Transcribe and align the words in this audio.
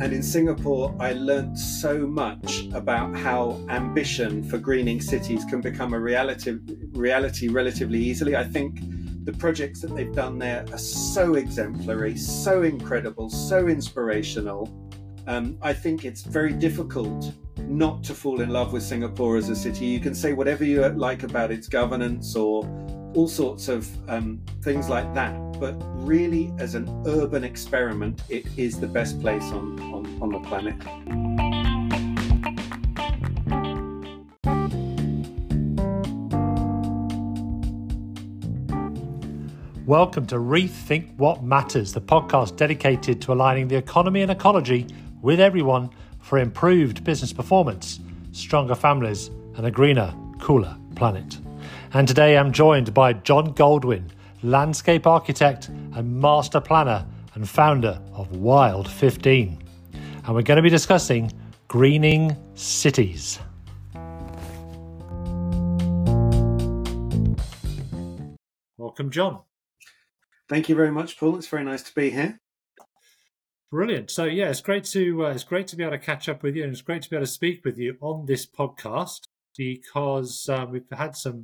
And 0.00 0.14
in 0.14 0.22
Singapore, 0.22 0.96
I 0.98 1.12
learnt 1.12 1.58
so 1.58 2.06
much 2.06 2.64
about 2.72 3.14
how 3.14 3.60
ambition 3.68 4.42
for 4.42 4.56
greening 4.56 4.98
cities 4.98 5.44
can 5.44 5.60
become 5.60 5.92
a 5.92 6.00
reality, 6.00 6.56
reality 6.92 7.48
relatively 7.48 7.98
easily. 7.98 8.34
I 8.34 8.44
think 8.44 8.80
the 9.24 9.32
projects 9.32 9.82
that 9.82 9.94
they've 9.94 10.14
done 10.14 10.38
there 10.38 10.64
are 10.72 10.78
so 10.78 11.34
exemplary, 11.34 12.16
so 12.16 12.62
incredible, 12.62 13.28
so 13.28 13.68
inspirational. 13.68 14.72
Um, 15.26 15.58
I 15.60 15.74
think 15.74 16.06
it's 16.06 16.22
very 16.22 16.54
difficult 16.54 17.34
not 17.58 18.02
to 18.04 18.14
fall 18.14 18.40
in 18.40 18.48
love 18.48 18.72
with 18.72 18.82
Singapore 18.82 19.36
as 19.36 19.50
a 19.50 19.54
city. 19.54 19.84
You 19.84 20.00
can 20.00 20.14
say 20.14 20.32
whatever 20.32 20.64
you 20.64 20.80
like 20.88 21.24
about 21.24 21.50
its 21.50 21.68
governance 21.68 22.34
or 22.34 22.64
all 23.14 23.28
sorts 23.28 23.68
of 23.68 23.88
um, 24.08 24.40
things 24.62 24.88
like 24.88 25.12
that. 25.14 25.34
But 25.58 25.74
really, 26.06 26.52
as 26.58 26.74
an 26.74 26.88
urban 27.06 27.44
experiment, 27.44 28.22
it 28.28 28.46
is 28.56 28.78
the 28.78 28.86
best 28.86 29.20
place 29.20 29.42
on, 29.44 29.78
on, 29.92 30.22
on 30.22 30.30
the 30.30 30.40
planet. 30.40 30.76
Welcome 39.86 40.26
to 40.26 40.36
Rethink 40.36 41.16
What 41.16 41.42
Matters, 41.42 41.92
the 41.92 42.00
podcast 42.00 42.56
dedicated 42.56 43.20
to 43.22 43.32
aligning 43.32 43.66
the 43.66 43.76
economy 43.76 44.22
and 44.22 44.30
ecology 44.30 44.86
with 45.20 45.40
everyone 45.40 45.90
for 46.20 46.38
improved 46.38 47.02
business 47.02 47.32
performance, 47.32 47.98
stronger 48.30 48.76
families, 48.76 49.32
and 49.56 49.66
a 49.66 49.70
greener, 49.70 50.14
cooler 50.38 50.76
planet. 50.94 51.38
And 51.92 52.06
today 52.06 52.38
I'm 52.38 52.52
joined 52.52 52.94
by 52.94 53.14
John 53.14 53.52
Goldwyn, 53.52 54.10
landscape 54.44 55.08
architect 55.08 55.70
and 55.70 56.20
master 56.20 56.60
planner 56.60 57.04
and 57.34 57.48
founder 57.48 58.00
of 58.12 58.30
Wildfifteen. 58.36 59.60
And 60.24 60.28
we're 60.28 60.42
going 60.42 60.56
to 60.56 60.62
be 60.62 60.70
discussing 60.70 61.32
greening 61.66 62.36
cities. 62.54 63.40
Welcome, 68.78 69.10
John. 69.10 69.40
Thank 70.48 70.68
you 70.68 70.76
very 70.76 70.92
much, 70.92 71.18
Paul. 71.18 71.34
It's 71.34 71.48
very 71.48 71.64
nice 71.64 71.82
to 71.82 71.94
be 71.94 72.10
here. 72.10 72.38
Brilliant. 73.72 74.12
So 74.12 74.26
yeah, 74.26 74.50
it's 74.50 74.60
great 74.60 74.84
to 74.84 75.26
uh, 75.26 75.30
it's 75.30 75.42
great 75.42 75.66
to 75.66 75.76
be 75.76 75.82
able 75.82 75.98
to 75.98 75.98
catch 75.98 76.28
up 76.28 76.44
with 76.44 76.54
you, 76.54 76.62
and 76.62 76.72
it's 76.72 76.82
great 76.82 77.02
to 77.02 77.10
be 77.10 77.16
able 77.16 77.26
to 77.26 77.32
speak 77.32 77.64
with 77.64 77.78
you 77.78 77.96
on 78.00 78.26
this 78.26 78.46
podcast 78.46 79.22
because 79.56 80.48
um, 80.48 80.70
we've 80.70 80.84
had 80.92 81.16
some 81.16 81.42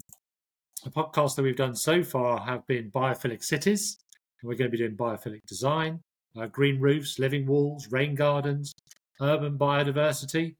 the 0.87 0.93
podcasts 0.93 1.35
that 1.35 1.43
we've 1.43 1.57
done 1.57 1.75
so 1.75 2.05
far 2.05 2.39
have 2.39 2.65
been 2.69 2.93
biophilic 2.93 3.43
cities, 3.43 3.99
and 4.41 4.49
we're 4.49 4.55
going 4.55 4.71
to 4.71 4.77
be 4.77 4.79
doing 4.79 4.97
biophilic 4.97 5.41
design, 5.49 6.01
uh, 6.39 6.47
green 6.47 6.81
roofs, 6.81 7.19
living 7.19 7.45
walls, 7.45 7.89
rain 7.91 8.15
gardens, 8.15 8.73
urban 9.21 9.59
biodiversity, 9.59 10.55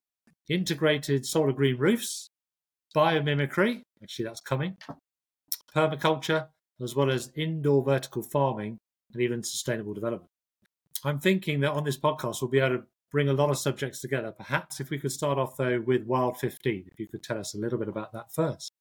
integrated 0.49 1.25
solar 1.25 1.53
green 1.53 1.77
roofs, 1.79 2.29
biomimicry, 2.95 3.83
actually 4.03 4.25
that's 4.25 4.41
coming, 4.41 4.77
permaculture, 5.73 6.49
as 6.83 6.97
well 6.97 7.09
as 7.09 7.31
indoor 7.37 7.85
vertical 7.85 8.23
farming 8.25 8.79
and 9.13 9.23
even 9.23 9.45
sustainable 9.45 9.95
development. 9.95 10.31
I'm 11.05 11.21
thinking 11.21 11.61
that 11.61 11.71
on 11.71 11.85
this 11.85 11.99
podcast 11.99 12.43
we'll 12.43 12.51
be 12.51 12.59
able 12.59 12.79
to 12.79 12.85
bring 13.13 13.29
a 13.29 13.33
lot 13.33 13.51
of 13.51 13.59
subjects 13.59 14.01
together. 14.01 14.33
Perhaps 14.33 14.81
if 14.81 14.91
we 14.91 14.99
could 14.99 15.13
start 15.13 15.39
off 15.39 15.57
though 15.57 15.81
with 15.87 16.03
Wildfifteen, 16.03 16.87
if 16.91 16.99
you 16.99 17.07
could 17.07 17.23
tell 17.23 17.39
us 17.39 17.55
a 17.55 17.59
little 17.59 17.79
bit 17.79 17.89
about 17.89 18.13
that 18.13 18.33
first. 18.33 18.73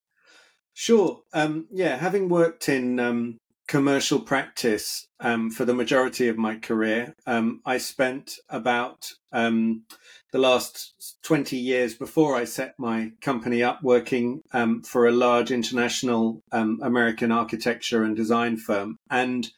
Sure. 0.77 1.21
Um, 1.33 1.67
yeah, 1.71 1.95
having 1.95 2.27
worked 2.27 2.67
in 2.67 2.99
um, 2.99 3.37
commercial 3.65 4.19
practice 4.19 5.07
um, 5.21 5.49
for 5.49 5.63
the 5.63 5.73
majority 5.73 6.27
of 6.27 6.37
my 6.37 6.57
career, 6.57 7.15
um, 7.25 7.61
I 7.65 7.77
spent 7.77 8.35
about 8.49 9.09
um, 9.31 9.85
the 10.33 10.37
last 10.37 11.17
20 11.23 11.55
years 11.55 11.95
before 11.95 12.35
I 12.35 12.43
set 12.43 12.75
my 12.77 13.13
company 13.21 13.63
up 13.63 13.83
working 13.83 14.41
um, 14.51 14.83
for 14.83 15.07
a 15.07 15.13
large 15.13 15.49
international 15.49 16.41
American 16.51 17.31
architecture 17.31 18.03
and 18.03 18.13
design 18.13 18.57
firm. 18.57 18.97
And 19.09 19.49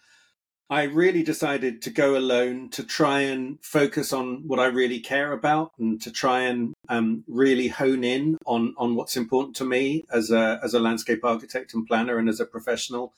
I 0.69 0.83
really 0.83 1.23
decided 1.23 1.81
to 1.83 1.89
go 1.89 2.17
alone 2.17 2.69
to 2.71 2.83
try 2.83 3.21
and 3.21 3.57
focus 3.61 4.11
on 4.11 4.47
what 4.47 4.59
I 4.59 4.65
really 4.65 4.99
care 4.99 5.31
about 5.31 5.71
and 5.79 6.01
to 6.01 6.11
try 6.11 6.41
and 6.41 6.73
um, 6.89 7.23
really 7.25 7.69
hone 7.69 8.03
in 8.03 8.37
on 8.45 8.73
on 8.77 8.95
what's 8.95 9.15
important 9.15 9.55
to 9.57 9.65
me 9.65 10.03
as 10.11 10.29
a 10.29 10.59
as 10.61 10.73
a 10.73 10.79
landscape 10.79 11.23
architect 11.23 11.73
and 11.73 11.87
planner 11.87 12.17
and 12.17 12.27
as 12.27 12.41
a 12.41 12.45
professional. 12.45 13.13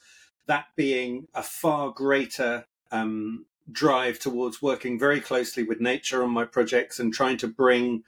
That 0.46 0.66
being 0.76 1.28
a 1.34 1.42
far 1.42 1.92
greater 1.92 2.66
um, 2.92 3.46
drive 3.72 4.20
towards 4.20 4.62
working 4.62 5.00
very 5.00 5.20
closely 5.20 5.64
with 5.64 5.82
nature 5.82 6.24
on 6.24 6.30
my 6.30 6.46
projects 6.46 7.00
and 7.00 7.12
trying 7.12 7.38
to 7.38 7.48
bring 7.48 8.04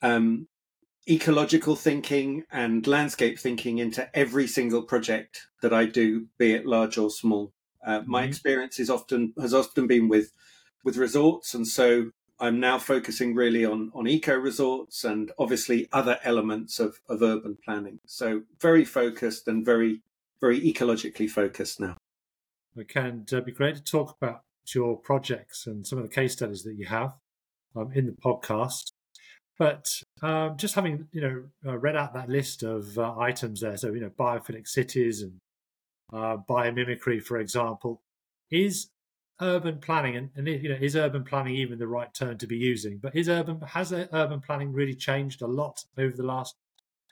um, 0.00 0.46
ecological 1.08 1.74
thinking 1.74 2.44
and 2.52 2.86
landscape 2.86 3.38
thinking 3.38 3.78
into 3.78 4.08
every 4.16 4.46
single 4.46 4.82
project 4.82 5.48
that 5.60 5.72
I 5.72 5.86
do, 5.86 6.26
be 6.38 6.52
it 6.52 6.66
large 6.66 6.98
or 6.98 7.10
small. 7.10 7.52
Uh, 7.84 8.02
my 8.06 8.22
mm-hmm. 8.22 8.28
experience 8.28 8.78
is 8.78 8.90
often 8.90 9.32
has 9.40 9.54
often 9.54 9.86
been 9.86 10.08
with 10.08 10.32
with 10.84 10.96
resorts, 10.96 11.54
and 11.54 11.66
so 11.66 12.10
I'm 12.38 12.58
now 12.58 12.78
focusing 12.78 13.34
really 13.34 13.64
on 13.64 13.90
on 13.94 14.06
eco 14.06 14.34
resorts 14.34 15.04
and 15.04 15.30
obviously 15.38 15.88
other 15.92 16.18
elements 16.24 16.78
of 16.80 17.00
of 17.08 17.22
urban 17.22 17.58
planning. 17.64 18.00
So 18.06 18.42
very 18.60 18.84
focused 18.84 19.46
and 19.48 19.64
very 19.64 20.02
very 20.40 20.60
ecologically 20.60 21.28
focused 21.28 21.80
now. 21.80 21.96
Okay, 22.78 23.00
and 23.00 23.30
it'd 23.30 23.44
be 23.44 23.52
great 23.52 23.76
to 23.76 23.82
talk 23.82 24.16
about 24.20 24.42
your 24.74 24.96
projects 24.96 25.66
and 25.66 25.86
some 25.86 25.98
of 25.98 26.04
the 26.04 26.14
case 26.14 26.32
studies 26.32 26.62
that 26.62 26.74
you 26.74 26.86
have 26.86 27.14
um, 27.76 27.90
in 27.92 28.06
the 28.06 28.12
podcast. 28.12 28.92
But 29.58 30.02
um, 30.22 30.56
just 30.56 30.74
having 30.74 31.08
you 31.12 31.20
know 31.20 31.42
uh, 31.66 31.76
read 31.76 31.96
out 31.96 32.14
that 32.14 32.30
list 32.30 32.62
of 32.62 32.98
uh, 32.98 33.18
items 33.18 33.60
there, 33.60 33.76
so 33.76 33.92
you 33.92 34.00
know 34.00 34.10
biophilic 34.18 34.66
cities 34.66 35.20
and 35.20 35.38
uh, 36.12 36.36
biomimicry, 36.48 37.22
for 37.22 37.38
example, 37.38 38.02
is 38.50 38.90
urban 39.42 39.78
planning 39.78 40.16
and, 40.16 40.28
and 40.36 40.46
you 40.46 40.68
know 40.68 40.76
is 40.78 40.94
urban 40.94 41.24
planning 41.24 41.56
even 41.56 41.78
the 41.78 41.86
right 41.86 42.12
term 42.14 42.38
to 42.38 42.46
be 42.46 42.56
using? 42.56 42.98
But 42.98 43.16
is 43.16 43.28
urban 43.28 43.60
has 43.60 43.92
urban 43.92 44.40
planning 44.40 44.72
really 44.72 44.94
changed 44.94 45.42
a 45.42 45.46
lot 45.46 45.84
over 45.96 46.16
the 46.16 46.22
last 46.24 46.56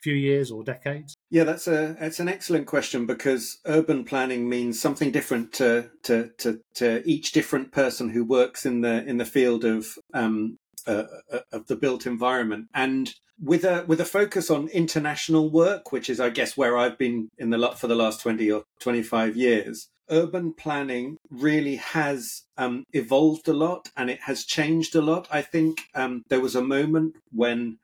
few 0.03 0.15
years 0.15 0.51
or 0.51 0.63
decades? 0.63 1.15
Yeah, 1.31 1.45
that's 1.45 1.67
a 1.67 1.97
that's 1.99 2.21
an 2.21 2.29
excellent 2.29 2.67
question 2.67 3.07
because 3.07 3.59
urban 3.67 4.05
planning 4.05 4.49
means 4.49 4.81
something 4.81 5.11
different 5.11 5.53
to 5.55 5.91
to 6.05 6.31
to, 6.39 6.61
to 6.75 7.03
each 7.09 7.33
different 7.33 7.73
person 7.73 8.11
who 8.11 8.25
works 8.25 8.67
in 8.67 8.81
the 8.81 9.05
in 9.07 9.19
the 9.19 9.25
field 9.25 9.65
of 9.65 9.87
um, 10.15 10.59
uh, 10.87 11.05
uh 11.33 11.41
of 11.53 11.67
the 11.67 11.77
built 11.77 12.07
environment 12.07 12.69
and 12.75 13.15
with 13.41 13.65
a 13.65 13.84
with 13.87 14.00
a 14.00 14.04
focus 14.04 14.50
on 14.50 14.69
international 14.69 15.50
work, 15.50 15.93
which 15.93 16.10
is, 16.10 16.21
I 16.21 16.31
guess, 16.31 16.56
where 16.56 16.76
I've 16.76 16.99
been 16.99 17.28
in 17.38 17.50
the 17.50 17.72
for 17.76 17.87
the 17.87 17.94
last 17.94 18.21
twenty 18.21 18.50
or 18.50 18.65
twenty 18.81 19.03
five 19.03 19.37
years. 19.37 19.88
Urban 20.10 20.54
planning 20.54 21.19
really 21.31 21.76
has 21.76 22.44
um, 22.56 22.84
evolved 22.93 23.47
a 23.47 23.53
lot 23.53 23.91
and 23.94 24.09
it 24.09 24.21
has 24.22 24.44
changed 24.44 24.94
a 24.97 25.03
lot. 25.03 25.28
I 25.31 25.43
think 25.43 25.82
um, 25.94 26.22
there 26.31 26.41
was 26.41 26.56
a 26.56 26.62
moment 26.62 27.16
when 27.31 27.76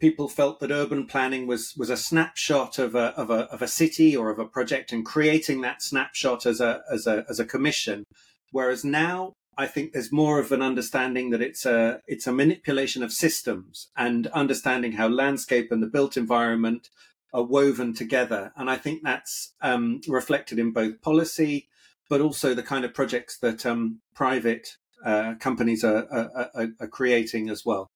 people 0.00 0.28
felt 0.28 0.60
that 0.60 0.70
urban 0.70 1.06
planning 1.06 1.46
was 1.46 1.74
was 1.76 1.90
a 1.90 1.96
snapshot 1.96 2.78
of 2.78 2.94
a 2.94 3.08
of 3.16 3.30
a 3.30 3.40
of 3.52 3.62
a 3.62 3.68
city 3.68 4.16
or 4.16 4.30
of 4.30 4.38
a 4.38 4.46
project 4.46 4.92
and 4.92 5.04
creating 5.04 5.60
that 5.60 5.82
snapshot 5.82 6.46
as 6.46 6.60
a 6.60 6.80
as 6.90 7.06
a 7.06 7.24
as 7.28 7.38
a 7.38 7.44
commission. 7.44 8.04
Whereas 8.52 8.84
now 8.84 9.34
I 9.58 9.66
think 9.66 9.92
there's 9.92 10.12
more 10.12 10.38
of 10.38 10.52
an 10.52 10.62
understanding 10.62 11.30
that 11.30 11.40
it's 11.40 11.64
a 11.64 12.02
it's 12.06 12.26
a 12.26 12.32
manipulation 12.32 13.02
of 13.02 13.12
systems 13.12 13.88
and 13.96 14.26
understanding 14.28 14.92
how 14.92 15.08
landscape 15.08 15.72
and 15.72 15.82
the 15.82 15.86
built 15.86 16.16
environment 16.16 16.90
are 17.32 17.42
woven 17.42 17.94
together. 17.94 18.52
And 18.56 18.70
I 18.70 18.76
think 18.76 19.02
that's 19.02 19.54
um, 19.60 20.00
reflected 20.08 20.58
in 20.58 20.72
both 20.72 21.00
policy, 21.02 21.68
but 22.08 22.20
also 22.20 22.54
the 22.54 22.62
kind 22.62 22.84
of 22.84 22.94
projects 22.94 23.38
that 23.38 23.66
um, 23.66 24.00
private 24.14 24.76
uh, 25.04 25.34
companies 25.38 25.84
are, 25.84 26.06
are, 26.10 26.68
are, 26.80 26.86
creating 26.86 27.50
as 27.50 27.64
well. 27.64 27.90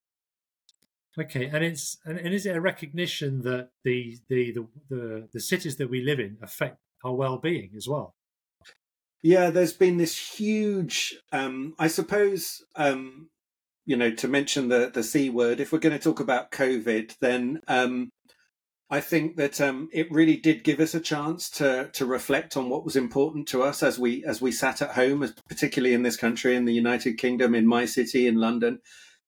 Okay, 1.19 1.47
and 1.47 1.65
it's 1.65 1.99
and, 2.05 2.19
and 2.19 2.35
is 2.35 2.47
it 2.47 2.57
a 2.57 2.61
recognition 2.61 3.43
that 3.43 3.71
the, 3.85 4.19
the 4.29 4.53
the 4.53 4.67
the 4.89 5.29
the 5.33 5.41
cities 5.41 5.77
that 5.77 5.91
we 5.91 6.03
live 6.03 6.21
in 6.21 6.37
affect 6.43 6.79
our 7.03 7.15
well-being 7.15 7.73
as 7.77 7.89
well? 7.89 8.15
Yeah, 9.23 9.51
there's 9.51 9.75
been 9.75 9.99
this 9.99 10.17
huge, 10.17 11.17
um, 11.33 11.75
I 11.79 11.89
suppose, 11.89 12.63
um, 12.77 13.29
you 13.85 13.97
know, 13.97 14.11
to 14.13 14.29
mention 14.29 14.69
the 14.69 14.91
the 14.93 15.03
c 15.03 15.29
word. 15.31 15.61
If 15.61 15.73
we're 15.73 15.79
going 15.79 15.99
to 15.99 16.03
talk 16.03 16.21
about 16.21 16.51
COVID, 16.51 17.17
then 17.21 17.61
um, 17.69 18.11
I 18.89 19.01
think 19.01 19.37
that 19.37 19.61
um, 19.61 19.89
it 19.93 20.11
really 20.11 20.37
did 20.37 20.65
give 20.65 20.81
us 20.81 20.95
a 20.95 21.01
chance 21.01 21.51
to 21.51 21.91
to 21.93 22.07
reflect 22.07 22.57
on 22.57 22.71
what 22.71 22.85
was 22.85 22.97
important 22.97 23.47
to 23.49 23.63
us 23.63 23.83
as 23.83 23.99
we 23.99 24.25
as 24.25 24.41
we 24.41 24.53
sat 24.53 24.81
at 24.83 24.93
home, 24.93 25.27
particularly 25.49 25.95
in 25.95 26.03
this 26.03 26.17
country, 26.17 26.57
in 26.57 26.65
the 26.65 26.75
United 26.75 27.19
Kingdom, 27.19 27.55
in 27.55 27.67
my 27.67 27.85
city, 27.85 28.27
in 28.27 28.37
London. 28.37 28.81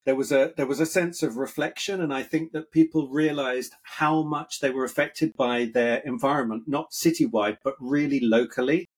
There 0.06 0.16
was 0.16 0.32
a 0.32 0.52
there 0.56 0.66
was 0.66 0.80
a 0.80 0.86
sense 0.86 1.22
of 1.22 1.36
reflection, 1.36 2.00
and 2.00 2.14
I 2.14 2.22
think 2.22 2.52
that 2.52 2.72
people 2.72 3.08
realised 3.10 3.74
how 3.82 4.22
much 4.22 4.60
they 4.60 4.70
were 4.70 4.84
affected 4.84 5.34
by 5.36 5.66
their 5.66 5.98
environment, 5.98 6.64
not 6.66 6.92
citywide, 6.92 7.58
but 7.62 7.74
really 7.78 8.20
locally 8.20 8.88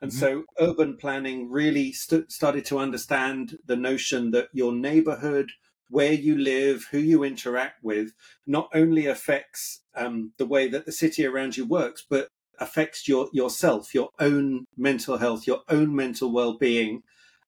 And 0.00 0.10
mm-hmm. 0.10 0.18
so 0.18 0.44
urban 0.58 0.96
planning 0.96 1.50
really 1.50 1.92
st- 1.92 2.32
started 2.32 2.64
to 2.66 2.78
understand 2.78 3.58
the 3.66 3.76
notion 3.76 4.30
that 4.30 4.48
your 4.52 4.72
neighborhood, 4.72 5.50
where 5.88 6.12
you 6.12 6.38
live, 6.38 6.86
who 6.90 6.98
you 6.98 7.22
interact 7.24 7.82
with, 7.82 8.12
not 8.46 8.68
only 8.72 9.06
affects 9.06 9.82
um, 9.94 10.32
the 10.38 10.46
way 10.46 10.68
that 10.68 10.86
the 10.86 10.92
city 10.92 11.26
around 11.26 11.56
you 11.56 11.66
works, 11.66 12.04
but 12.08 12.28
affects 12.58 13.08
your 13.08 13.28
yourself, 13.32 13.94
your 13.94 14.10
own 14.18 14.66
mental 14.76 15.16
health, 15.18 15.46
your 15.46 15.62
own 15.68 15.94
mental 15.96 16.30
well-being, 16.32 17.02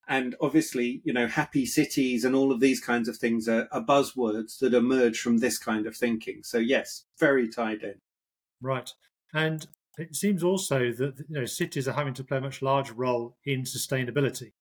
and 0.08 0.34
obviously, 0.40 1.00
you 1.04 1.12
know, 1.12 1.26
happy 1.26 1.64
cities 1.64 2.24
and 2.24 2.34
all 2.34 2.50
of 2.50 2.60
these 2.60 2.80
kinds 2.80 3.08
of 3.08 3.16
things 3.16 3.48
are, 3.48 3.68
are 3.70 3.84
buzzwords 3.84 4.58
that 4.58 4.74
emerge 4.74 5.20
from 5.20 5.38
this 5.38 5.58
kind 5.58 5.86
of 5.86 5.96
thinking. 5.96 6.40
So 6.42 6.58
yes, 6.58 7.04
very 7.20 7.48
tied 7.48 7.82
in. 7.82 7.94
Right, 8.60 8.90
and 9.32 9.66
it 9.98 10.14
seems 10.16 10.42
also 10.42 10.92
that 10.92 11.24
you 11.28 11.40
know 11.40 11.44
cities 11.44 11.88
are 11.88 11.92
having 11.92 12.14
to 12.14 12.24
play 12.24 12.38
a 12.38 12.40
much 12.40 12.62
larger 12.62 12.94
role 12.94 13.36
in 13.44 13.62
sustainability 13.62 14.52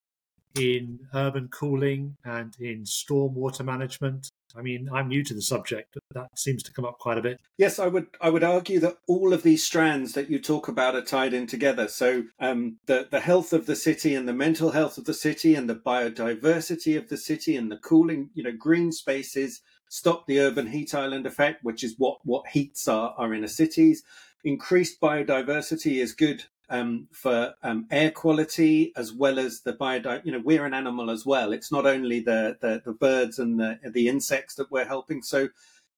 in 0.56 1.00
urban 1.14 1.48
cooling 1.48 2.18
and 2.26 2.56
in 2.60 2.84
stormwater 2.84 3.64
management. 3.64 4.30
I 4.56 4.62
mean, 4.62 4.90
I'm 4.94 5.08
new 5.08 5.24
to 5.24 5.34
the 5.34 5.42
subject, 5.42 5.94
but 5.94 6.04
that 6.14 6.38
seems 6.38 6.62
to 6.64 6.74
come 6.74 6.84
up 6.84 7.00
quite 7.00 7.18
a 7.18 7.22
bit. 7.22 7.40
Yes, 7.58 7.80
I 7.80 7.88
would. 7.88 8.08
I 8.20 8.30
would 8.30 8.44
argue 8.44 8.80
that 8.82 8.98
all 9.08 9.34
of 9.34 9.44
these 9.44 9.64
strands 9.64 10.12
that 10.14 10.30
you 10.30 10.40
talk 10.40 10.68
about 10.68 10.96
are 10.96 11.02
tied 11.02 11.34
in 11.34 11.48
together. 11.48 11.88
So, 11.88 12.24
um, 12.40 12.78
the 12.86 13.08
the 13.10 13.22
health 13.22 13.54
of 13.54 13.66
the 13.66 13.78
city 13.78 14.14
and 14.14 14.28
the 14.28 14.34
mental 14.34 14.72
health 14.72 14.98
of 14.98 15.06
the 15.06 15.14
city 15.14 15.56
and 15.56 15.70
the 15.70 15.76
biodiversity 15.76 16.98
of 16.98 17.08
the 17.08 17.18
city 17.18 17.56
and 17.56 17.72
the 17.72 17.78
cooling, 17.78 18.30
you 18.34 18.44
know, 18.44 18.52
green 18.52 18.92
spaces 18.92 19.62
stop 19.92 20.26
the 20.26 20.40
urban 20.40 20.68
heat 20.68 20.96
island 20.96 21.26
effect, 21.26 21.64
which 21.64 21.84
is 21.84 21.96
what 21.98 22.18
what 22.24 22.48
heats 22.48 22.88
are 22.88 23.14
are 23.18 23.34
in 23.34 23.44
a 23.44 23.48
cities. 23.48 24.04
Increased 24.44 25.00
biodiversity 25.00 26.02
is 26.02 26.14
good 26.14 26.46
um, 26.70 27.08
for 27.12 27.54
um, 27.64 27.86
air 27.92 28.12
quality 28.12 28.92
as 28.96 29.14
well 29.14 29.38
as 29.38 29.62
the 29.62 29.74
biodiversity. 29.74 30.26
You 30.26 30.32
know, 30.32 30.42
we're 30.44 30.66
an 30.66 30.74
animal 30.74 31.12
as 31.12 31.26
well. 31.26 31.54
It's 31.54 31.72
not 31.72 31.86
only 31.86 32.22
the, 32.22 32.58
the, 32.60 32.82
the 32.84 32.94
birds 32.94 33.38
and 33.40 33.60
the, 33.60 33.80
the 33.92 34.08
insects 34.08 34.56
that 34.56 34.72
we're 34.72 34.86
helping. 34.86 35.22
So 35.22 35.50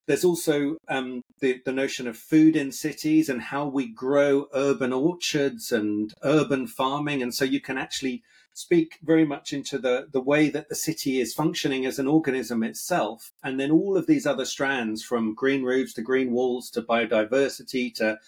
there's 0.08 0.26
also 0.26 0.76
um, 0.90 1.22
the, 1.40 1.62
the 1.66 1.72
notion 1.72 2.08
of 2.08 2.18
food 2.18 2.56
in 2.56 2.72
cities 2.72 3.30
and 3.30 3.42
how 3.42 3.68
we 3.68 3.88
grow 3.88 4.48
urban 4.54 4.92
orchards 4.92 5.72
and 5.72 6.14
urban 6.24 6.68
farming. 6.68 7.22
And 7.22 7.34
so 7.34 7.46
you 7.46 7.62
can 7.62 7.78
actually 7.78 8.24
speak 8.54 9.00
very 9.04 9.26
much 9.26 9.52
into 9.52 9.78
the, 9.78 10.08
the 10.12 10.22
way 10.22 10.50
that 10.50 10.70
the 10.70 10.76
city 10.76 11.20
is 11.20 11.34
functioning 11.34 11.86
as 11.86 12.00
an 12.00 12.08
organism 12.08 12.64
itself. 12.64 13.32
And 13.44 13.60
then 13.60 13.72
all 13.72 13.98
of 13.98 14.08
these 14.08 14.26
other 14.26 14.46
strands 14.46 15.04
from 15.04 15.34
green 15.34 15.64
roofs 15.64 15.94
to 15.94 16.02
green 16.02 16.32
walls 16.32 16.70
to 16.72 16.82
biodiversity 16.82 17.94
to 17.96 18.20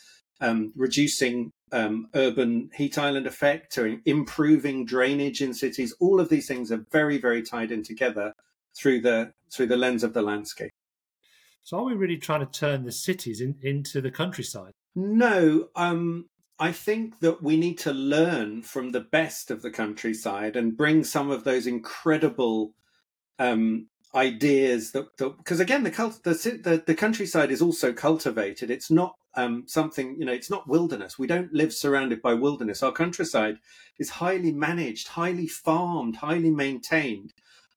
um, 0.41 0.73
reducing 0.75 1.51
um, 1.71 2.07
urban 2.13 2.69
heat 2.75 2.97
island 2.97 3.27
effect 3.27 3.71
to 3.73 3.99
improving 4.05 4.85
drainage 4.85 5.41
in 5.41 5.53
cities. 5.53 5.95
All 5.99 6.19
of 6.19 6.29
these 6.29 6.47
things 6.47 6.71
are 6.71 6.85
very, 6.91 7.17
very 7.17 7.41
tied 7.41 7.71
in 7.71 7.83
together 7.83 8.33
through 8.75 9.01
the 9.01 9.33
through 9.51 9.67
the 9.67 9.77
lens 9.77 10.03
of 10.03 10.13
the 10.13 10.21
landscape. 10.21 10.71
So, 11.63 11.77
are 11.77 11.83
we 11.83 11.93
really 11.93 12.17
trying 12.17 12.45
to 12.45 12.59
turn 12.59 12.83
the 12.83 12.91
cities 12.91 13.41
in, 13.41 13.55
into 13.61 14.01
the 14.01 14.11
countryside? 14.11 14.73
No, 14.95 15.69
um, 15.75 16.29
I 16.57 16.71
think 16.71 17.19
that 17.19 17.43
we 17.43 17.57
need 17.57 17.77
to 17.79 17.91
learn 17.91 18.61
from 18.61 18.91
the 18.91 19.01
best 19.01 19.51
of 19.51 19.61
the 19.61 19.71
countryside 19.71 20.55
and 20.55 20.77
bring 20.77 21.03
some 21.03 21.29
of 21.29 21.43
those 21.43 21.67
incredible 21.67 22.73
um, 23.39 23.87
ideas 24.13 24.91
that 24.91 25.05
because 25.17 25.59
again 25.59 25.83
the, 25.83 25.91
cult, 25.91 26.23
the, 26.23 26.33
the 26.63 26.81
the 26.85 26.95
countryside 26.95 27.51
is 27.51 27.61
also 27.61 27.91
cultivated. 27.91 28.71
It's 28.71 28.89
not 28.89 29.15
um, 29.35 29.63
something, 29.67 30.15
you 30.17 30.25
know, 30.25 30.31
it's 30.31 30.49
not 30.49 30.67
wilderness. 30.67 31.19
We 31.19 31.27
don't 31.27 31.53
live 31.53 31.73
surrounded 31.73 32.21
by 32.21 32.33
wilderness. 32.33 32.81
Our 32.81 32.91
countryside 32.91 33.57
is 33.99 34.09
highly 34.09 34.51
managed, 34.51 35.09
highly 35.09 35.47
farmed, 35.47 36.17
highly 36.17 36.51
maintained. 36.51 37.33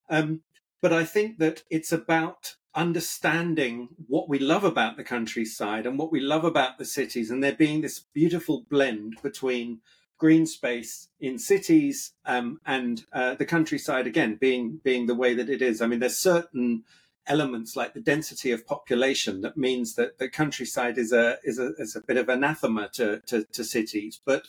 Um, 0.08 0.42
but 0.80 0.92
I 0.92 1.04
think 1.04 1.38
that 1.38 1.64
it's 1.70 1.92
about 1.92 2.54
understanding 2.74 3.88
what 4.06 4.28
we 4.28 4.38
love 4.38 4.64
about 4.64 4.96
the 4.96 5.04
countryside 5.04 5.86
and 5.86 5.98
what 5.98 6.12
we 6.12 6.20
love 6.20 6.44
about 6.44 6.78
the 6.78 6.84
cities, 6.84 7.30
and 7.30 7.42
there 7.42 7.54
being 7.54 7.80
this 7.80 8.04
beautiful 8.14 8.64
blend 8.70 9.16
between 9.22 9.80
green 10.18 10.46
space 10.46 11.08
in 11.20 11.38
cities 11.38 12.12
um, 12.26 12.60
and 12.66 13.04
uh, 13.12 13.34
the 13.36 13.46
countryside 13.46 14.06
again 14.06 14.36
being 14.40 14.80
being 14.82 15.06
the 15.06 15.14
way 15.14 15.34
that 15.34 15.48
it 15.48 15.62
is. 15.62 15.80
I 15.80 15.86
mean, 15.86 16.00
there's 16.00 16.18
certain 16.18 16.84
elements 17.26 17.76
like 17.76 17.94
the 17.94 18.00
density 18.00 18.50
of 18.50 18.66
population 18.66 19.42
that 19.42 19.56
means 19.56 19.94
that 19.94 20.18
the 20.18 20.28
countryside 20.28 20.98
is 20.98 21.12
a 21.12 21.38
is 21.44 21.58
a, 21.58 21.72
is 21.78 21.94
a 21.94 22.00
bit 22.00 22.16
of 22.16 22.28
anathema 22.28 22.88
to, 22.94 23.20
to, 23.26 23.44
to 23.52 23.64
cities. 23.64 24.20
But 24.24 24.48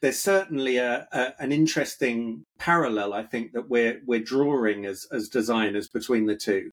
there's 0.00 0.18
certainly 0.18 0.76
a, 0.76 1.08
a, 1.12 1.34
an 1.38 1.52
interesting 1.52 2.44
parallel, 2.58 3.12
I 3.12 3.24
think, 3.24 3.52
that 3.52 3.68
we're 3.68 4.00
we're 4.06 4.20
drawing 4.20 4.86
as 4.86 5.06
as 5.10 5.28
designers 5.28 5.88
between 5.88 6.26
the 6.26 6.36
two. 6.36 6.70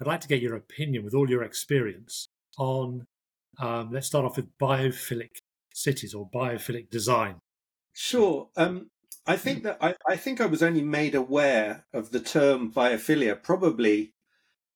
I'd 0.00 0.06
like 0.06 0.20
to 0.20 0.28
get 0.28 0.42
your 0.42 0.56
opinion, 0.56 1.04
with 1.04 1.14
all 1.14 1.28
your 1.28 1.42
experience, 1.42 2.28
on 2.58 3.06
um, 3.58 3.90
let's 3.92 4.06
start 4.06 4.24
off 4.24 4.36
with 4.36 4.58
biophilic 4.58 5.30
cities 5.72 6.14
or 6.14 6.28
biophilic 6.34 6.90
design. 6.90 7.36
Sure. 7.92 8.48
Um, 8.56 8.90
I 9.26 9.36
think 9.36 9.64
that 9.64 9.78
I, 9.80 9.94
I 10.08 10.16
think 10.16 10.40
I 10.40 10.46
was 10.46 10.62
only 10.62 10.82
made 10.82 11.14
aware 11.14 11.86
of 11.92 12.10
the 12.10 12.20
term 12.20 12.72
biophilia 12.72 13.42
probably 13.42 14.12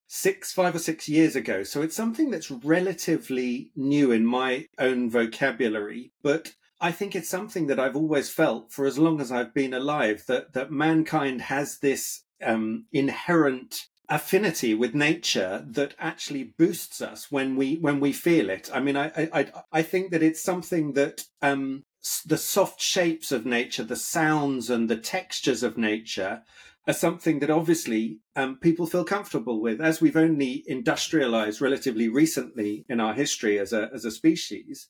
six, 0.08 0.52
five 0.52 0.74
or 0.74 0.80
six 0.80 1.08
years 1.08 1.36
ago. 1.36 1.62
So 1.62 1.82
it's 1.82 1.94
something 1.94 2.30
that's 2.30 2.50
relatively 2.50 3.70
new 3.76 4.10
in 4.10 4.26
my 4.26 4.66
own 4.78 5.08
vocabulary, 5.08 6.12
but 6.22 6.54
I 6.80 6.90
think 6.90 7.14
it's 7.14 7.28
something 7.28 7.68
that 7.68 7.78
I've 7.78 7.94
always 7.94 8.30
felt 8.30 8.72
for 8.72 8.86
as 8.86 8.98
long 8.98 9.20
as 9.20 9.30
I've 9.30 9.54
been 9.54 9.74
alive 9.74 10.24
that, 10.26 10.54
that 10.54 10.72
mankind 10.72 11.42
has 11.42 11.78
this 11.78 12.24
um, 12.42 12.86
inherent 12.90 13.86
affinity 14.10 14.74
with 14.74 14.92
nature 14.92 15.64
that 15.68 15.94
actually 15.98 16.42
boosts 16.58 17.00
us 17.00 17.30
when 17.30 17.56
we 17.56 17.76
when 17.76 18.00
we 18.00 18.12
feel 18.12 18.50
it. 18.50 18.68
I 18.74 18.80
mean, 18.80 18.96
I 18.96 19.12
I 19.32 19.52
I 19.72 19.82
think 19.82 20.10
that 20.10 20.22
it's 20.22 20.42
something 20.42 20.92
that 20.94 21.24
um, 21.40 21.84
the 22.26 22.36
soft 22.36 22.80
shapes 22.80 23.30
of 23.30 23.46
nature, 23.46 23.84
the 23.84 23.96
sounds 23.96 24.68
and 24.68 24.90
the 24.90 24.96
textures 24.96 25.62
of 25.62 25.78
nature 25.78 26.42
are 26.86 26.94
something 26.94 27.38
that 27.38 27.50
obviously 27.50 28.18
um, 28.34 28.56
people 28.56 28.86
feel 28.86 29.04
comfortable 29.04 29.60
with. 29.60 29.80
As 29.80 30.00
we've 30.00 30.16
only 30.16 30.64
industrialized 30.66 31.60
relatively 31.60 32.08
recently 32.08 32.84
in 32.88 33.00
our 33.00 33.14
history 33.14 33.58
as 33.58 33.72
a, 33.72 33.90
as 33.94 34.04
a 34.04 34.10
species, 34.10 34.88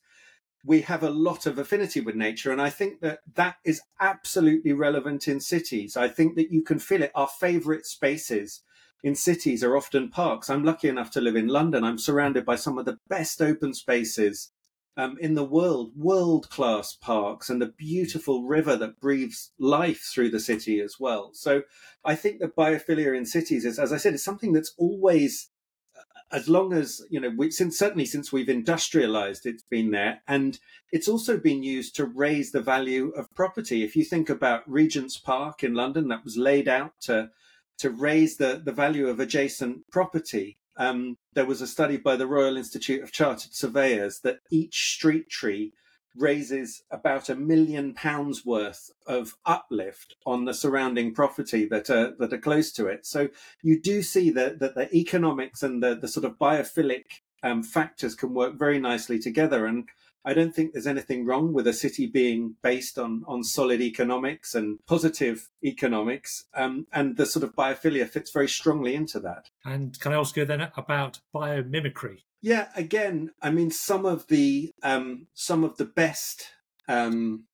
we 0.63 0.81
have 0.81 1.03
a 1.03 1.09
lot 1.09 1.45
of 1.45 1.59
affinity 1.59 1.99
with 1.99 2.15
nature. 2.15 2.51
And 2.51 2.61
I 2.61 2.69
think 2.69 3.01
that 3.01 3.19
that 3.35 3.57
is 3.65 3.81
absolutely 3.99 4.73
relevant 4.73 5.27
in 5.27 5.41
cities. 5.41 5.97
I 5.97 6.07
think 6.07 6.35
that 6.37 6.51
you 6.51 6.61
can 6.63 6.79
feel 6.79 7.03
it. 7.03 7.11
Our 7.13 7.27
favorite 7.27 7.85
spaces 7.85 8.61
in 9.03 9.15
cities 9.15 9.63
are 9.63 9.75
often 9.75 10.09
parks. 10.09 10.49
I'm 10.49 10.63
lucky 10.63 10.87
enough 10.87 11.11
to 11.11 11.21
live 11.21 11.35
in 11.35 11.47
London. 11.47 11.83
I'm 11.83 11.97
surrounded 11.97 12.45
by 12.45 12.55
some 12.55 12.77
of 12.77 12.85
the 12.85 12.99
best 13.09 13.41
open 13.41 13.73
spaces 13.73 14.51
um, 14.97 15.17
in 15.19 15.35
the 15.35 15.43
world, 15.43 15.93
world 15.95 16.49
class 16.49 16.95
parks, 16.95 17.49
and 17.49 17.63
a 17.63 17.67
beautiful 17.67 18.43
river 18.43 18.75
that 18.75 18.99
breathes 18.99 19.51
life 19.57 20.01
through 20.13 20.29
the 20.29 20.39
city 20.39 20.79
as 20.81 20.97
well. 20.99 21.31
So 21.33 21.63
I 22.05 22.15
think 22.15 22.39
that 22.39 22.55
biophilia 22.55 23.17
in 23.17 23.25
cities 23.25 23.65
is, 23.65 23.79
as 23.79 23.93
I 23.93 23.97
said, 23.97 24.13
it's 24.13 24.23
something 24.23 24.53
that's 24.53 24.73
always, 24.77 25.49
uh, 25.97 26.35
as 26.35 26.49
long 26.49 26.73
as, 26.73 27.01
you 27.09 27.19
know, 27.19 27.31
we, 27.35 27.51
since 27.51 27.79
certainly 27.79 28.05
since 28.05 28.31
we've 28.31 28.49
industrialized, 28.49 29.45
it's 29.45 29.63
been 29.63 29.91
there. 29.91 30.21
And 30.27 30.59
it's 30.91 31.07
also 31.07 31.37
been 31.37 31.63
used 31.63 31.95
to 31.95 32.05
raise 32.05 32.51
the 32.51 32.61
value 32.61 33.11
of 33.17 33.33
property. 33.33 33.83
If 33.83 33.95
you 33.95 34.03
think 34.03 34.29
about 34.29 34.69
Regent's 34.69 35.17
Park 35.17 35.63
in 35.63 35.73
London, 35.73 36.09
that 36.09 36.25
was 36.25 36.37
laid 36.37 36.67
out 36.67 36.93
to 37.01 37.31
to 37.79 37.89
raise 37.89 38.37
the, 38.37 38.61
the 38.63 38.71
value 38.71 39.07
of 39.07 39.19
adjacent 39.19 39.81
property 39.91 40.57
um, 40.77 41.17
there 41.33 41.45
was 41.45 41.61
a 41.61 41.67
study 41.67 41.97
by 41.97 42.15
the 42.15 42.27
Royal 42.27 42.57
Institute 42.57 43.03
of 43.03 43.11
Chartered 43.11 43.53
Surveyors 43.53 44.19
that 44.21 44.39
each 44.49 44.93
street 44.93 45.29
tree 45.29 45.73
raises 46.15 46.83
about 46.91 47.29
a 47.29 47.35
million 47.35 47.93
pounds 47.93 48.45
worth 48.45 48.89
of 49.07 49.35
uplift 49.45 50.15
on 50.25 50.45
the 50.45 50.53
surrounding 50.53 51.13
property 51.13 51.65
that 51.65 51.89
are 51.89 52.15
that 52.19 52.33
are 52.33 52.37
close 52.37 52.71
to 52.73 52.87
it. 52.87 53.05
So 53.05 53.29
you 53.61 53.79
do 53.79 54.01
see 54.01 54.29
that 54.31 54.59
that 54.59 54.75
the 54.75 54.93
economics 54.95 55.63
and 55.63 55.81
the 55.81 55.95
the 55.95 56.07
sort 56.07 56.25
of 56.25 56.37
biophilic 56.37 57.05
um, 57.43 57.63
factors 57.63 58.15
can 58.15 58.33
work 58.33 58.57
very 58.57 58.79
nicely 58.79 59.19
together. 59.19 59.65
And 59.65 59.87
I 60.23 60.33
don't 60.33 60.53
think 60.53 60.73
there's 60.73 60.87
anything 60.87 61.25
wrong 61.25 61.53
with 61.53 61.67
a 61.67 61.73
city 61.73 62.05
being 62.05 62.55
based 62.61 62.99
on 62.99 63.23
on 63.27 63.43
solid 63.43 63.81
economics 63.81 64.53
and 64.53 64.79
positive 64.85 65.49
economics, 65.63 66.45
um, 66.53 66.87
and 66.91 67.17
the 67.17 67.25
sort 67.25 67.43
of 67.43 67.55
biophilia 67.55 68.07
fits 68.07 68.31
very 68.31 68.47
strongly 68.47 68.95
into 68.95 69.19
that. 69.21 69.49
And 69.65 69.99
can 69.99 70.13
I 70.13 70.19
ask 70.19 70.35
you 70.35 70.45
then 70.45 70.69
about 70.75 71.19
biomimicry? 71.33 72.19
Yeah, 72.41 72.69
again, 72.75 73.31
I 73.41 73.51
mean, 73.51 73.71
some 73.71 74.05
of 74.05 74.27
the 74.27 74.71
um, 74.83 75.27
some 75.33 75.63
of 75.63 75.77
the 75.77 75.85
best 75.85 76.47
um, 76.87 77.45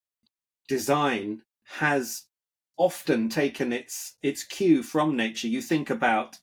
design 0.68 1.42
has 1.80 2.24
often 2.78 3.30
taken 3.30 3.74
its 3.74 4.16
its 4.22 4.44
cue 4.44 4.84
from 4.84 5.16
nature. 5.16 5.48
You 5.48 5.62
think 5.62 5.90
about 5.90 6.38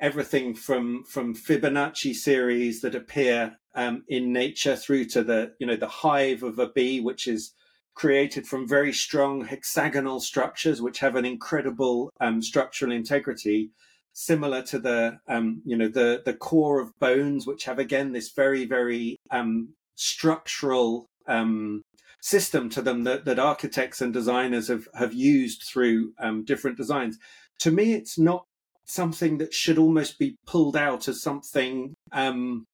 everything 0.00 0.54
from 0.54 1.04
from 1.04 1.34
Fibonacci 1.34 2.14
series 2.14 2.80
that 2.80 2.94
appear 2.94 3.56
um, 3.74 4.04
in 4.08 4.32
nature 4.32 4.76
through 4.76 5.06
to 5.06 5.22
the 5.22 5.54
you 5.58 5.66
know 5.66 5.76
the 5.76 5.88
hive 5.88 6.42
of 6.42 6.58
a 6.58 6.68
bee, 6.68 7.00
which 7.00 7.26
is 7.26 7.52
created 7.94 8.46
from 8.46 8.68
very 8.68 8.92
strong 8.92 9.44
hexagonal 9.44 10.20
structures, 10.20 10.80
which 10.80 11.00
have 11.00 11.16
an 11.16 11.24
incredible 11.24 12.10
um, 12.20 12.40
structural 12.40 12.92
integrity, 12.92 13.70
similar 14.12 14.62
to 14.62 14.78
the 14.78 15.18
um, 15.28 15.62
you 15.64 15.76
know 15.76 15.88
the 15.88 16.22
the 16.24 16.34
core 16.34 16.80
of 16.80 16.98
bones, 16.98 17.46
which 17.46 17.64
have 17.64 17.78
again 17.78 18.12
this 18.12 18.32
very 18.32 18.64
very 18.64 19.16
um, 19.30 19.70
structural 19.96 21.06
um, 21.26 21.82
system 22.20 22.68
to 22.68 22.82
them 22.82 23.04
that, 23.04 23.24
that 23.24 23.38
architects 23.38 24.00
and 24.00 24.12
designers 24.12 24.68
have 24.68 24.88
have 24.94 25.14
used 25.14 25.62
through 25.62 26.12
um, 26.18 26.44
different 26.44 26.76
designs. 26.76 27.18
To 27.60 27.70
me, 27.72 27.94
it's 27.94 28.18
not 28.18 28.44
something 28.88 29.38
that 29.38 29.54
should 29.54 29.78
almost 29.78 30.18
be 30.18 30.36
pulled 30.46 30.76
out 30.76 31.06
as 31.08 31.22
something 31.22 31.94
um, 32.10 32.66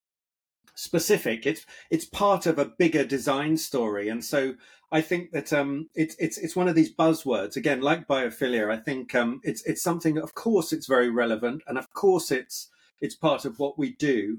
specific. 0.74 1.44
It's 1.44 1.66
it's 1.90 2.04
part 2.04 2.46
of 2.46 2.58
a 2.58 2.72
bigger 2.78 3.04
design 3.04 3.56
story, 3.56 4.08
and 4.08 4.24
so 4.24 4.54
I 4.90 5.00
think 5.00 5.32
that 5.32 5.52
um, 5.52 5.88
it's 5.94 6.14
it's 6.18 6.38
it's 6.38 6.56
one 6.56 6.68
of 6.68 6.74
these 6.74 6.94
buzzwords 6.94 7.56
again, 7.56 7.80
like 7.80 8.06
biophilia. 8.06 8.70
I 8.70 8.76
think 8.76 9.14
um, 9.14 9.40
it's 9.42 9.62
it's 9.64 9.82
something. 9.82 10.18
Of 10.18 10.34
course, 10.34 10.72
it's 10.72 10.86
very 10.86 11.10
relevant, 11.10 11.62
and 11.66 11.76
of 11.76 11.92
course, 11.92 12.30
it's 12.30 12.70
it's 13.00 13.16
part 13.16 13.44
of 13.44 13.58
what 13.58 13.78
we 13.78 13.94
do. 13.94 14.38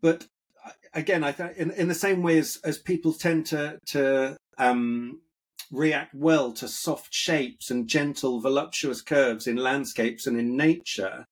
But 0.00 0.26
uh, 0.64 0.70
again, 0.94 1.24
I 1.24 1.32
think 1.32 1.56
in, 1.56 1.72
in 1.72 1.88
the 1.88 1.94
same 1.94 2.22
way 2.22 2.38
as 2.38 2.60
as 2.64 2.78
people 2.78 3.12
tend 3.12 3.46
to 3.46 3.78
to 3.86 4.36
um, 4.56 5.20
react 5.70 6.14
well 6.14 6.52
to 6.52 6.68
soft 6.68 7.12
shapes 7.12 7.70
and 7.70 7.88
gentle, 7.88 8.40
voluptuous 8.40 9.02
curves 9.02 9.46
in 9.46 9.56
landscapes 9.56 10.26
and 10.26 10.38
in 10.38 10.56
nature, 10.56 11.26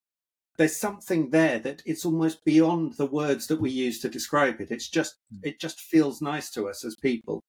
there's 0.57 0.77
something 0.77 1.31
there 1.31 1.59
that 1.59 1.83
it's 1.85 2.05
almost 2.05 2.45
beyond 2.45 2.95
the 2.95 3.07
words 3.07 3.47
that 3.47 3.61
we 3.61 3.71
use 3.71 4.01
to 4.01 4.09
describe 4.09 4.61
it. 4.61 4.71
It's 4.71 4.89
just 4.89 5.17
hmm. 5.31 5.41
it 5.43 5.61
just 5.61 5.81
feels 5.81 6.23
nice 6.23 6.51
to 6.51 6.69
us 6.69 6.85
as 6.85 6.97
people. 6.97 7.43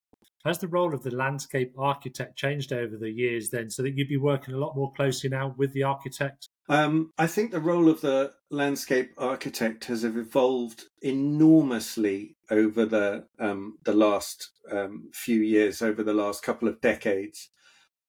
Has 0.46 0.60
the 0.60 0.68
role 0.68 0.94
of 0.94 1.04
the 1.04 1.16
landscape 1.16 1.74
architect 1.78 2.38
changed 2.38 2.72
over 2.72 2.96
the 2.96 3.12
years 3.12 3.50
then, 3.50 3.70
so 3.70 3.84
that 3.84 3.98
you'd 3.98 4.08
be 4.08 4.18
working 4.18 4.54
a 4.54 4.58
lot 4.58 4.76
more 4.76 4.92
closely 4.94 5.30
now 5.30 5.54
with 5.58 5.74
the 5.74 5.84
architect? 5.84 6.48
Um, 6.70 7.12
I 7.18 7.28
think 7.28 7.52
the 7.52 7.62
role 7.62 7.88
of 7.88 8.02
the 8.02 8.34
landscape 8.50 9.12
architect 9.18 9.86
has 9.86 10.04
evolved 10.04 10.86
enormously 11.02 12.36
over 12.52 12.86
the 12.86 13.26
um, 13.40 13.78
the 13.84 13.94
last 13.94 14.50
um, 14.72 15.10
few 15.14 15.40
years, 15.40 15.82
over 15.82 16.04
the 16.04 16.14
last 16.14 16.44
couple 16.44 16.68
of 16.68 16.82
decades 16.82 17.50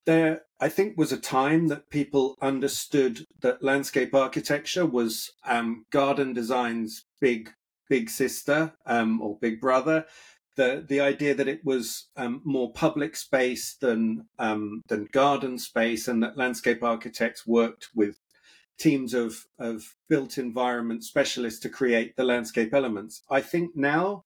there 0.09 0.41
I 0.59 0.71
think 0.71 0.97
was 0.97 1.13
a 1.13 1.21
time 1.21 1.69
that 1.69 1.91
people 1.91 2.35
understood 2.41 3.27
that 3.43 3.63
landscape 3.63 4.15
architecture 4.15 4.87
was 4.87 5.31
um, 5.47 5.85
garden 5.91 6.33
design's 6.33 7.05
big 7.21 7.51
big 7.91 8.09
sister 8.09 8.73
um, 8.87 9.21
or 9.21 9.39
big 9.39 9.61
brother. 9.61 10.07
The 10.57 10.83
the 10.89 11.03
idea 11.03 11.35
that 11.35 11.47
it 11.47 11.63
was 11.63 12.09
um, 12.17 12.41
more 12.43 12.73
public 12.73 13.17
space 13.17 13.77
than 13.79 14.27
um, 14.39 14.81
than 14.89 15.09
garden 15.13 15.59
space, 15.59 16.09
and 16.09 16.23
that 16.23 16.39
landscape 16.39 16.83
architects 16.83 17.47
worked 17.47 17.89
with 17.95 18.17
teams 18.79 19.15
of 19.15 19.47
of 19.59 19.95
built 20.09 20.39
environment 20.39 21.05
specialists 21.05 21.61
to 21.61 21.69
create 21.69 22.17
the 22.17 22.25
landscape 22.25 22.73
elements. 22.73 23.23
I 23.31 23.41
think 23.41 23.77
now, 23.77 24.25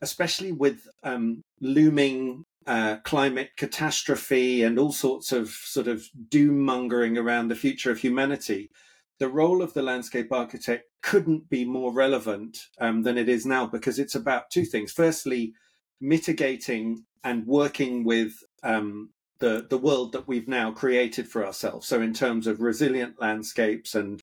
especially 0.00 0.52
with 0.52 0.88
um, 1.02 1.42
looming 1.60 2.44
uh, 2.66 2.96
climate 3.04 3.50
catastrophe 3.56 4.62
and 4.62 4.78
all 4.78 4.92
sorts 4.92 5.32
of 5.32 5.48
sort 5.48 5.88
of 5.88 6.04
doom 6.28 6.60
mongering 6.60 7.18
around 7.18 7.48
the 7.48 7.54
future 7.56 7.90
of 7.90 7.98
humanity, 7.98 8.70
the 9.18 9.28
role 9.28 9.62
of 9.62 9.74
the 9.74 9.82
landscape 9.82 10.32
architect 10.32 10.84
couldn't 11.02 11.48
be 11.48 11.64
more 11.64 11.92
relevant 11.92 12.66
um, 12.80 13.02
than 13.02 13.18
it 13.18 13.28
is 13.28 13.44
now 13.46 13.66
because 13.66 13.98
it's 13.98 14.14
about 14.14 14.50
two 14.50 14.64
things. 14.64 14.92
Firstly, 14.92 15.54
mitigating 16.00 17.04
and 17.24 17.46
working 17.46 18.04
with 18.04 18.32
um, 18.62 19.10
the 19.40 19.66
the 19.68 19.78
world 19.78 20.12
that 20.12 20.28
we've 20.28 20.48
now 20.48 20.70
created 20.70 21.28
for 21.28 21.44
ourselves. 21.44 21.86
So, 21.86 22.00
in 22.00 22.14
terms 22.14 22.46
of 22.46 22.60
resilient 22.60 23.20
landscapes 23.20 23.94
and 23.94 24.22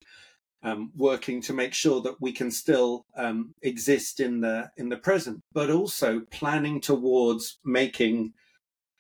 um, 0.64 0.92
working 0.96 1.42
to 1.42 1.54
make 1.54 1.74
sure 1.74 2.02
that 2.02 2.20
we 2.22 2.32
can 2.32 2.52
still 2.52 3.06
um, 3.16 3.54
exist 3.62 4.20
in 4.20 4.42
the 4.42 4.72
in 4.78 4.90
the 4.90 4.98
present, 4.98 5.42
but 5.54 5.70
also 5.70 6.22
planning 6.32 6.82
towards 6.82 7.60
making 7.64 8.34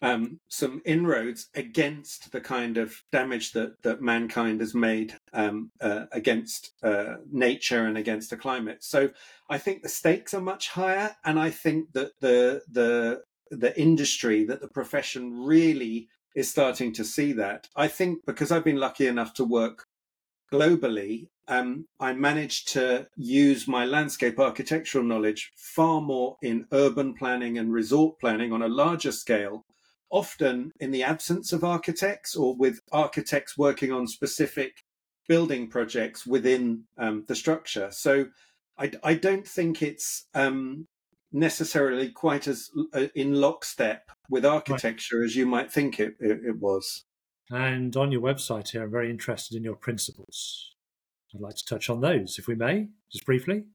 um, 0.01 0.39
some 0.47 0.81
inroads 0.85 1.49
against 1.55 2.31
the 2.31 2.41
kind 2.41 2.77
of 2.77 3.01
damage 3.11 3.53
that 3.53 3.81
that 3.81 4.01
mankind 4.01 4.59
has 4.59 4.75
made 4.75 5.15
um, 5.33 5.71
uh, 5.81 6.05
against 6.11 6.73
uh, 6.83 7.15
nature 7.31 7.85
and 7.85 7.97
against 7.97 8.29
the 8.29 8.37
climate. 8.37 8.83
So 8.83 9.09
I 9.49 9.57
think 9.57 9.81
the 9.81 9.89
stakes 9.89 10.33
are 10.33 10.41
much 10.41 10.69
higher, 10.69 11.15
and 11.25 11.39
I 11.39 11.49
think 11.49 11.93
that 11.93 12.11
the 12.21 12.61
the 12.71 13.21
the 13.51 13.77
industry 13.79 14.43
that 14.45 14.61
the 14.61 14.67
profession 14.67 15.45
really 15.45 16.07
is 16.35 16.49
starting 16.49 16.93
to 16.93 17.03
see 17.03 17.33
that. 17.33 17.67
I 17.75 17.87
think 17.87 18.25
because 18.25 18.51
I've 18.51 18.63
been 18.63 18.77
lucky 18.77 19.07
enough 19.07 19.33
to 19.35 19.43
work 19.43 19.85
globally, 20.53 21.27
um, 21.47 21.87
I 21.99 22.13
managed 22.13 22.67
to 22.73 23.07
use 23.15 23.67
my 23.67 23.85
landscape 23.85 24.39
architectural 24.39 25.03
knowledge 25.03 25.51
far 25.55 26.01
more 26.01 26.37
in 26.41 26.67
urban 26.71 27.13
planning 27.13 27.57
and 27.57 27.71
resort 27.71 28.19
planning 28.19 28.51
on 28.51 28.61
a 28.61 28.67
larger 28.67 29.11
scale, 29.11 29.65
often 30.09 30.73
in 30.79 30.91
the 30.91 31.03
absence 31.03 31.53
of 31.53 31.63
architects 31.63 32.35
or 32.35 32.55
with 32.55 32.81
architects 32.91 33.57
working 33.57 33.91
on 33.91 34.07
specific 34.07 34.83
building 35.27 35.69
projects 35.69 36.25
within 36.25 36.83
um, 36.97 37.23
the 37.27 37.35
structure. 37.35 37.89
So 37.91 38.27
I, 38.77 38.91
I, 39.03 39.13
don't 39.15 39.47
think 39.47 39.81
it's 39.81 40.27
um, 40.33 40.87
necessarily 41.37 42.09
quite 42.09 42.47
as 42.47 42.69
uh, 42.93 43.07
in 43.15 43.35
lockstep 43.35 44.09
with 44.29 44.45
architecture 44.45 45.19
right. 45.19 45.25
as 45.25 45.35
you 45.35 45.45
might 45.45 45.71
think 45.71 45.99
it, 45.99 46.15
it, 46.19 46.39
it 46.45 46.59
was. 46.59 47.05
And 47.49 47.95
on 47.95 48.11
your 48.11 48.21
website 48.21 48.69
here, 48.69 48.83
I'm 48.83 48.91
very 48.91 49.09
interested 49.09 49.55
in 49.55 49.63
your 49.63 49.75
principles. 49.75 50.75
I'd 51.33 51.41
like 51.41 51.55
to 51.55 51.65
touch 51.65 51.89
on 51.89 52.01
those, 52.01 52.37
if 52.37 52.47
we 52.47 52.55
may, 52.55 52.87
just 53.11 53.25
briefly. 53.25 53.65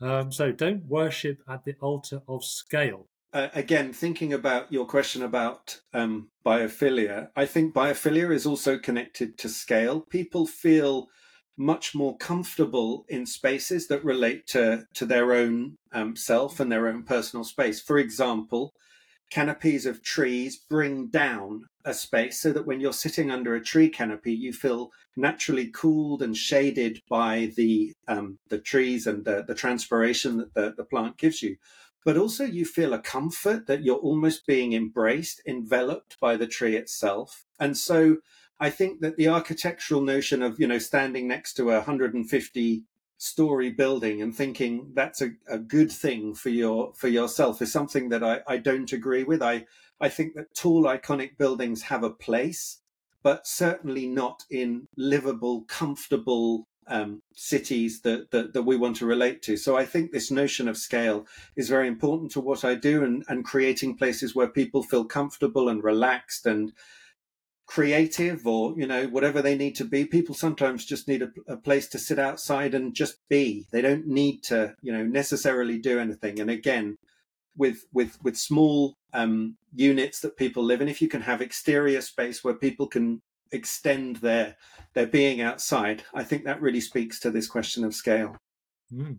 Um, 0.00 0.32
so, 0.32 0.52
don't 0.52 0.84
worship 0.86 1.38
at 1.48 1.64
the 1.64 1.74
altar 1.80 2.22
of 2.28 2.44
scale. 2.44 3.08
Uh, 3.32 3.48
again, 3.54 3.92
thinking 3.92 4.32
about 4.32 4.70
your 4.70 4.84
question 4.84 5.22
about 5.22 5.80
um, 5.94 6.28
biophilia, 6.44 7.28
I 7.34 7.46
think 7.46 7.74
biophilia 7.74 8.32
is 8.32 8.44
also 8.44 8.78
connected 8.78 9.38
to 9.38 9.48
scale. 9.48 10.00
People 10.00 10.46
feel 10.46 11.08
much 11.56 11.94
more 11.94 12.16
comfortable 12.16 13.04
in 13.08 13.26
spaces 13.26 13.88
that 13.88 14.04
relate 14.04 14.46
to, 14.48 14.86
to 14.94 15.04
their 15.04 15.32
own 15.32 15.76
um, 15.92 16.16
self 16.16 16.60
and 16.60 16.72
their 16.72 16.88
own 16.88 17.02
personal 17.02 17.44
space. 17.44 17.80
For 17.80 17.98
example, 17.98 18.72
canopies 19.30 19.86
of 19.86 20.02
trees 20.02 20.58
bring 20.68 21.08
down 21.08 21.64
a 21.84 21.94
space 21.94 22.40
so 22.40 22.52
that 22.52 22.66
when 22.66 22.80
you're 22.80 22.92
sitting 22.92 23.30
under 23.30 23.54
a 23.54 23.64
tree 23.64 23.88
canopy, 23.88 24.32
you 24.32 24.52
feel 24.52 24.90
naturally 25.16 25.68
cooled 25.68 26.22
and 26.22 26.36
shaded 26.36 27.00
by 27.08 27.50
the 27.56 27.94
um, 28.08 28.38
the 28.48 28.58
trees 28.58 29.06
and 29.06 29.24
the, 29.24 29.42
the 29.46 29.54
transpiration 29.54 30.36
that 30.36 30.54
the, 30.54 30.74
the 30.76 30.84
plant 30.84 31.16
gives 31.16 31.42
you. 31.42 31.56
But 32.04 32.16
also, 32.16 32.44
you 32.44 32.64
feel 32.64 32.92
a 32.92 32.98
comfort 32.98 33.66
that 33.68 33.82
you're 33.84 33.96
almost 33.96 34.46
being 34.46 34.72
embraced, 34.72 35.40
enveloped 35.46 36.18
by 36.20 36.36
the 36.36 36.48
tree 36.48 36.76
itself. 36.76 37.44
And 37.60 37.76
so, 37.76 38.18
I 38.62 38.70
think 38.70 39.00
that 39.00 39.16
the 39.16 39.26
architectural 39.26 40.02
notion 40.02 40.40
of 40.40 40.60
you 40.60 40.68
know 40.68 40.78
standing 40.78 41.26
next 41.26 41.54
to 41.54 41.70
a 41.70 41.78
150 41.78 42.84
story 43.18 43.70
building 43.70 44.22
and 44.22 44.32
thinking 44.32 44.92
that's 44.94 45.20
a, 45.20 45.30
a 45.48 45.58
good 45.58 45.90
thing 45.90 46.32
for 46.32 46.48
your 46.48 46.92
for 46.94 47.08
yourself 47.08 47.60
is 47.60 47.72
something 47.72 48.08
that 48.10 48.22
I, 48.22 48.40
I 48.46 48.58
don't 48.58 48.92
agree 48.92 49.24
with. 49.24 49.42
I 49.42 49.66
I 50.00 50.08
think 50.08 50.34
that 50.34 50.54
tall 50.54 50.84
iconic 50.84 51.36
buildings 51.38 51.82
have 51.82 52.04
a 52.04 52.10
place, 52.10 52.78
but 53.24 53.48
certainly 53.48 54.06
not 54.06 54.44
in 54.48 54.86
livable, 54.96 55.62
comfortable 55.62 56.68
um, 56.86 57.20
cities 57.34 58.02
that, 58.02 58.30
that, 58.30 58.52
that 58.52 58.62
we 58.62 58.76
want 58.76 58.96
to 58.96 59.06
relate 59.06 59.42
to. 59.42 59.56
So 59.56 59.76
I 59.76 59.84
think 59.84 60.10
this 60.12 60.30
notion 60.30 60.68
of 60.68 60.76
scale 60.76 61.26
is 61.56 61.68
very 61.68 61.88
important 61.88 62.30
to 62.32 62.40
what 62.40 62.64
I 62.64 62.74
do 62.76 63.02
and, 63.02 63.24
and 63.28 63.44
creating 63.44 63.96
places 63.96 64.34
where 64.34 64.48
people 64.48 64.82
feel 64.82 65.04
comfortable 65.04 65.68
and 65.68 65.82
relaxed 65.82 66.46
and 66.46 66.72
creative 67.72 68.46
or 68.46 68.74
you 68.76 68.86
know 68.86 69.06
whatever 69.06 69.40
they 69.40 69.56
need 69.56 69.74
to 69.74 69.84
be. 69.84 70.04
People 70.04 70.34
sometimes 70.34 70.84
just 70.84 71.08
need 71.08 71.22
a, 71.22 71.30
a, 71.48 71.56
place 71.56 71.88
to 71.88 71.98
sit 71.98 72.18
outside 72.18 72.74
and 72.74 72.94
just 72.94 73.16
be. 73.30 73.66
They 73.72 73.80
don't 73.80 74.06
need 74.06 74.42
to 74.44 74.74
you 74.82 74.92
know 74.92 75.04
necessarily 75.04 75.78
do 75.78 75.98
anything. 75.98 76.38
And 76.38 76.50
again 76.50 76.98
with 77.56 77.86
with 77.90 78.18
with 78.22 78.36
small 78.36 78.96
um, 79.14 79.56
units 79.74 80.20
that 80.20 80.36
people 80.36 80.62
live 80.62 80.82
in 80.82 80.88
if 80.88 81.00
you 81.00 81.08
can 81.08 81.22
have 81.22 81.40
exterior 81.40 82.02
space 82.02 82.44
where 82.44 82.54
people 82.54 82.86
can 82.86 83.22
extend 83.52 84.16
their 84.16 84.56
their 84.94 85.06
being 85.06 85.42
outside 85.42 86.02
i 86.14 86.24
think 86.24 86.44
that 86.44 86.62
really 86.62 86.80
speaks 86.80 87.20
to 87.20 87.30
this 87.30 87.46
question 87.46 87.84
of 87.84 87.94
scale. 87.94 88.34
Mm. 88.90 89.18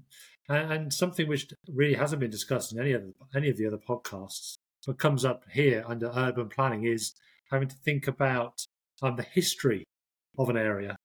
and 0.49 0.91
something 0.91 1.27
which 1.27 1.47
really 1.71 1.93
hasn't 1.93 2.19
been 2.19 2.31
discussed 2.31 2.73
in 2.73 2.79
any 2.79 2.93
of 2.93 3.03
the, 3.03 3.13
any 3.35 3.49
of 3.49 3.57
the 3.57 3.67
other 3.67 3.77
podcasts 3.77 4.55
but 4.87 4.97
comes 4.97 5.23
up 5.23 5.43
here 5.51 5.83
under 5.87 6.11
urban 6.15 6.49
planning 6.49 6.85
is 6.85 7.13
having 7.53 7.69
to 7.69 7.75
think 7.75 8.07
about 8.07 8.65
um, 9.01 9.15
the 9.15 9.23
history 9.23 9.85
of 10.37 10.49
an 10.49 10.57
area. 10.57 10.95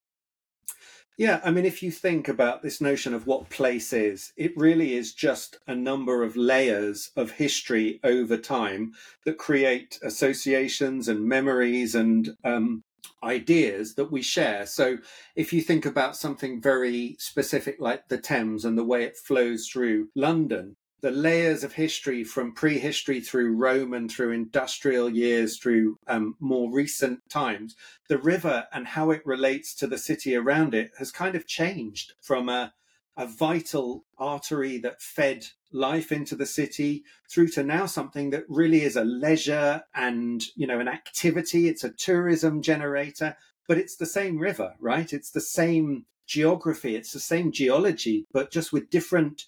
Yeah, 1.18 1.40
I 1.44 1.50
mean, 1.50 1.64
if 1.64 1.82
you 1.82 1.90
think 1.90 2.28
about 2.28 2.62
this 2.62 2.80
notion 2.80 3.12
of 3.12 3.26
what 3.26 3.50
place 3.50 3.92
is, 3.92 4.32
it 4.36 4.56
really 4.56 4.94
is 4.94 5.12
just 5.12 5.58
a 5.66 5.74
number 5.74 6.22
of 6.22 6.36
layers 6.36 7.10
of 7.16 7.32
history 7.32 7.98
over 8.04 8.36
time 8.36 8.92
that 9.24 9.36
create 9.36 9.98
associations 10.02 11.08
and 11.08 11.24
memories 11.24 11.96
and 11.96 12.36
um, 12.44 12.82
ideas 13.24 13.96
that 13.96 14.12
we 14.12 14.22
share. 14.22 14.64
So, 14.64 14.98
if 15.34 15.52
you 15.52 15.60
think 15.60 15.84
about 15.84 16.16
something 16.16 16.62
very 16.62 17.16
specific 17.18 17.78
like 17.80 18.06
the 18.08 18.18
Thames 18.18 18.64
and 18.64 18.78
the 18.78 18.84
way 18.84 19.02
it 19.02 19.16
flows 19.16 19.66
through 19.66 20.10
London, 20.14 20.76
the 21.00 21.10
layers 21.10 21.62
of 21.62 21.74
history 21.74 22.24
from 22.24 22.52
prehistory 22.52 23.20
through 23.20 23.54
Roman, 23.54 24.08
through 24.08 24.32
industrial 24.32 25.08
years, 25.08 25.58
through 25.58 25.98
um, 26.08 26.34
more 26.40 26.72
recent 26.72 27.20
times, 27.30 27.76
the 28.08 28.18
river 28.18 28.66
and 28.72 28.86
how 28.88 29.10
it 29.10 29.24
relates 29.24 29.74
to 29.76 29.86
the 29.86 29.98
city 29.98 30.34
around 30.34 30.74
it 30.74 30.90
has 30.98 31.12
kind 31.12 31.36
of 31.36 31.46
changed 31.46 32.14
from 32.20 32.48
a, 32.48 32.72
a 33.16 33.26
vital 33.26 34.04
artery 34.18 34.78
that 34.78 35.00
fed 35.00 35.46
life 35.72 36.10
into 36.10 36.34
the 36.34 36.46
city 36.46 37.04
through 37.30 37.48
to 37.48 37.62
now 37.62 37.86
something 37.86 38.30
that 38.30 38.44
really 38.48 38.82
is 38.82 38.96
a 38.96 39.04
leisure 39.04 39.82
and 39.94 40.44
you 40.56 40.66
know 40.66 40.80
an 40.80 40.88
activity. 40.88 41.68
It's 41.68 41.84
a 41.84 41.92
tourism 41.92 42.62
generator 42.62 43.36
but 43.66 43.76
it's 43.76 43.96
the 43.96 44.06
same 44.06 44.38
river 44.38 44.74
right? 44.80 45.12
It's 45.12 45.30
the 45.30 45.42
same 45.42 46.06
geography. 46.26 46.96
It's 46.96 47.12
the 47.12 47.20
same 47.20 47.52
geology 47.52 48.26
but 48.32 48.50
just 48.50 48.72
with 48.72 48.90
different 48.90 49.44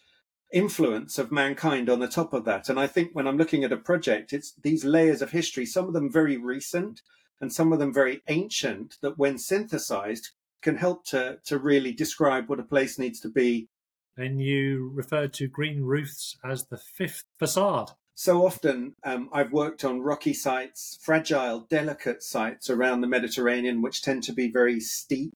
influence 0.53 1.19
of 1.19 1.31
mankind 1.33 1.89
on 1.89 2.01
the 2.01 2.09
top 2.09 2.33
of 2.33 2.45
that. 2.45 2.69
And 2.69 2.79
I 2.79 2.87
think 2.87 3.11
when 3.13 3.27
I'm 3.27 3.37
looking 3.37 3.65
at 3.65 3.73
a 3.73 3.77
project, 3.77 4.33
it's 4.33 4.53
these 4.63 4.85
layers 4.85 5.23
of 5.23 5.31
history, 5.31 5.67
some 5.67 5.87
of 5.87 5.93
them 5.93 6.11
very 6.11 6.37
recent 6.37 7.03
and 7.41 7.53
some 7.53 7.73
of 7.73 7.79
them 7.79 7.93
very 7.93 8.23
ancient, 8.29 8.97
that 9.01 9.19
when 9.19 9.39
synthesized 9.39 10.31
can 10.61 10.77
help 10.77 11.05
to, 11.07 11.39
to 11.45 11.59
really 11.59 11.93
describe 11.93 12.49
what 12.49 12.61
a 12.61 12.65
place 12.65 12.99
needs 12.99 13.21
to 13.21 13.29
be. 13.29 13.69
And 14.17 14.43
you 14.43 14.91
referred 14.95 15.33
to 15.35 15.49
green 15.49 15.83
roofs 15.83 16.37
as 16.45 16.67
the 16.67 16.77
fifth 16.77 17.25
facade. 17.39 17.93
So 18.15 18.45
often 18.45 18.95
um, 19.03 19.31
I've 19.33 19.53
worked 19.53 19.83
on 19.83 20.03
rocky 20.03 20.35
sites, 20.35 20.99
fragile, 21.01 21.61
delicate 21.71 22.23
sites 22.23 22.69
around 22.69 23.01
the 23.01 23.07
Mediterranean, 23.07 23.81
which 23.81 24.03
tend 24.03 24.23
to 24.25 24.35
be 24.35 24.51
very 24.51 24.79
steep 24.81 25.33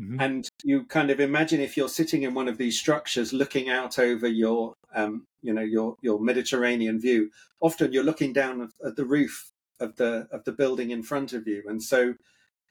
Mm-hmm. 0.00 0.20
And 0.20 0.48
you 0.62 0.84
kind 0.84 1.10
of 1.10 1.20
imagine 1.20 1.60
if 1.60 1.76
you're 1.76 1.88
sitting 1.88 2.22
in 2.22 2.34
one 2.34 2.48
of 2.48 2.58
these 2.58 2.78
structures 2.78 3.32
looking 3.32 3.68
out 3.68 3.98
over 3.98 4.28
your, 4.28 4.74
um, 4.94 5.26
you 5.42 5.52
know, 5.52 5.62
your, 5.62 5.96
your 6.02 6.20
Mediterranean 6.20 7.00
view, 7.00 7.30
often 7.60 7.92
you're 7.92 8.04
looking 8.04 8.32
down 8.32 8.70
at 8.84 8.96
the 8.96 9.04
roof 9.04 9.50
of 9.80 9.96
the, 9.96 10.28
of 10.30 10.44
the 10.44 10.52
building 10.52 10.90
in 10.90 11.02
front 11.02 11.32
of 11.32 11.46
you. 11.46 11.62
And 11.66 11.82
so 11.82 12.14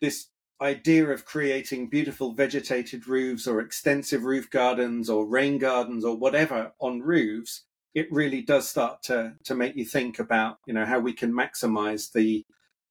this 0.02 0.28
idea 0.62 1.10
of 1.10 1.26
creating 1.26 1.90
beautiful 1.90 2.34
vegetated 2.34 3.08
roofs 3.08 3.48
or 3.48 3.60
extensive 3.60 4.24
roof 4.24 4.50
gardens 4.50 5.10
or 5.10 5.26
rain 5.26 5.58
gardens 5.58 6.06
or 6.06 6.16
whatever 6.16 6.72
on 6.80 7.02
roofs, 7.02 7.64
it 7.94 8.12
really 8.12 8.42
does 8.42 8.68
start 8.68 9.02
to, 9.04 9.34
to 9.44 9.56
make 9.56 9.76
you 9.76 9.86
think 9.86 10.20
about, 10.20 10.58
you 10.66 10.74
know, 10.74 10.86
how 10.86 11.00
we 11.00 11.14
can 11.14 11.34
maximize 11.34 12.12
the, 12.12 12.46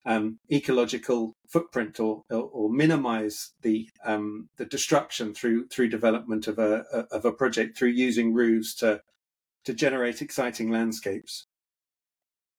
um, 0.06 0.38
ecological 0.50 1.34
footprint 1.48 1.98
or, 1.98 2.22
or, 2.30 2.42
or 2.42 2.70
minimize 2.70 3.52
the 3.62 3.88
um, 4.04 4.48
the 4.56 4.64
destruction 4.64 5.34
through 5.34 5.66
through 5.68 5.88
development 5.88 6.46
of 6.46 6.58
a 6.58 6.84
of 7.10 7.24
a 7.24 7.32
project 7.32 7.76
through 7.76 7.88
using 7.88 8.34
roofs 8.34 8.74
to 8.76 9.00
to 9.64 9.74
generate 9.74 10.22
exciting 10.22 10.70
landscapes. 10.70 11.46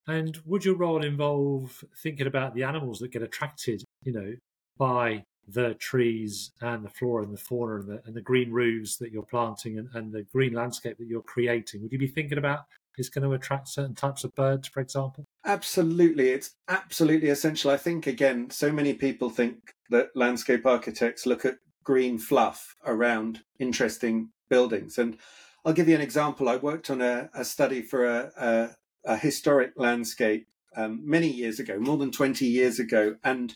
And 0.08 0.38
would 0.46 0.66
your 0.66 0.76
role 0.76 1.04
involve 1.04 1.84
thinking 2.02 2.28
about 2.28 2.54
the 2.54 2.64
animals 2.64 3.00
that 3.00 3.12
get 3.12 3.24
attracted, 3.24 3.84
you 4.04 4.14
know, 4.14 4.34
by 4.78 5.24
the 5.48 5.76
trees 5.76 6.52
and 6.62 6.84
the 6.84 6.90
flora 6.90 7.24
and 7.24 7.34
the 7.34 7.40
fauna 7.42 7.76
and 7.76 7.88
the, 7.88 8.02
and 8.06 8.16
the 8.16 8.22
green 8.22 8.52
roofs 8.52 8.98
that 8.98 9.12
you're 9.12 9.24
planting 9.24 9.78
and, 9.78 9.90
and 9.94 10.12
the 10.12 10.24
green 10.24 10.54
landscape 10.54 10.98
that 10.98 11.08
you're 11.08 11.22
creating? 11.22 11.82
Would 11.82 11.92
you 11.92 12.00
be 12.00 12.08
thinking 12.08 12.38
about 12.38 12.66
is 12.98 13.10
going 13.10 13.28
to 13.28 13.34
attract 13.34 13.68
certain 13.68 13.96
types 13.96 14.24
of 14.24 14.34
birds, 14.36 14.68
for 14.68 14.80
example? 14.80 15.26
Absolutely. 15.46 16.30
It's 16.30 16.56
absolutely 16.68 17.30
essential. 17.30 17.72
I 17.72 17.78
think, 17.78 18.08
again, 18.08 18.50
so 18.50 18.72
many 18.72 18.94
people 18.94 19.30
think 19.30 19.74
that 19.90 20.10
landscape 20.16 20.66
architects 20.66 21.26
look 21.26 21.46
at 21.46 21.58
green 21.84 22.18
fluff 22.18 22.76
around 22.86 23.42
interesting 23.60 24.30
buildings. 24.50 24.98
And 24.98 25.18
I'll 25.64 25.74
give 25.74 25.88
you 25.88 25.96
an 25.96 26.02
example. 26.02 26.50
I 26.50 26.58
worked 26.58 26.90
on 26.90 27.02
a, 27.02 27.30
a 27.34 27.46
study 27.46 27.82
for 27.82 28.06
a, 28.06 28.32
a, 28.38 28.70
a 29.06 29.18
historic 29.18 29.72
landscape 29.76 30.48
um, 30.76 31.02
many 31.04 31.28
years 31.28 31.60
ago, 31.60 31.80
more 31.80 31.98
than 31.98 32.12
20 32.12 32.46
years 32.46 32.80
ago. 32.80 33.16
And 33.24 33.56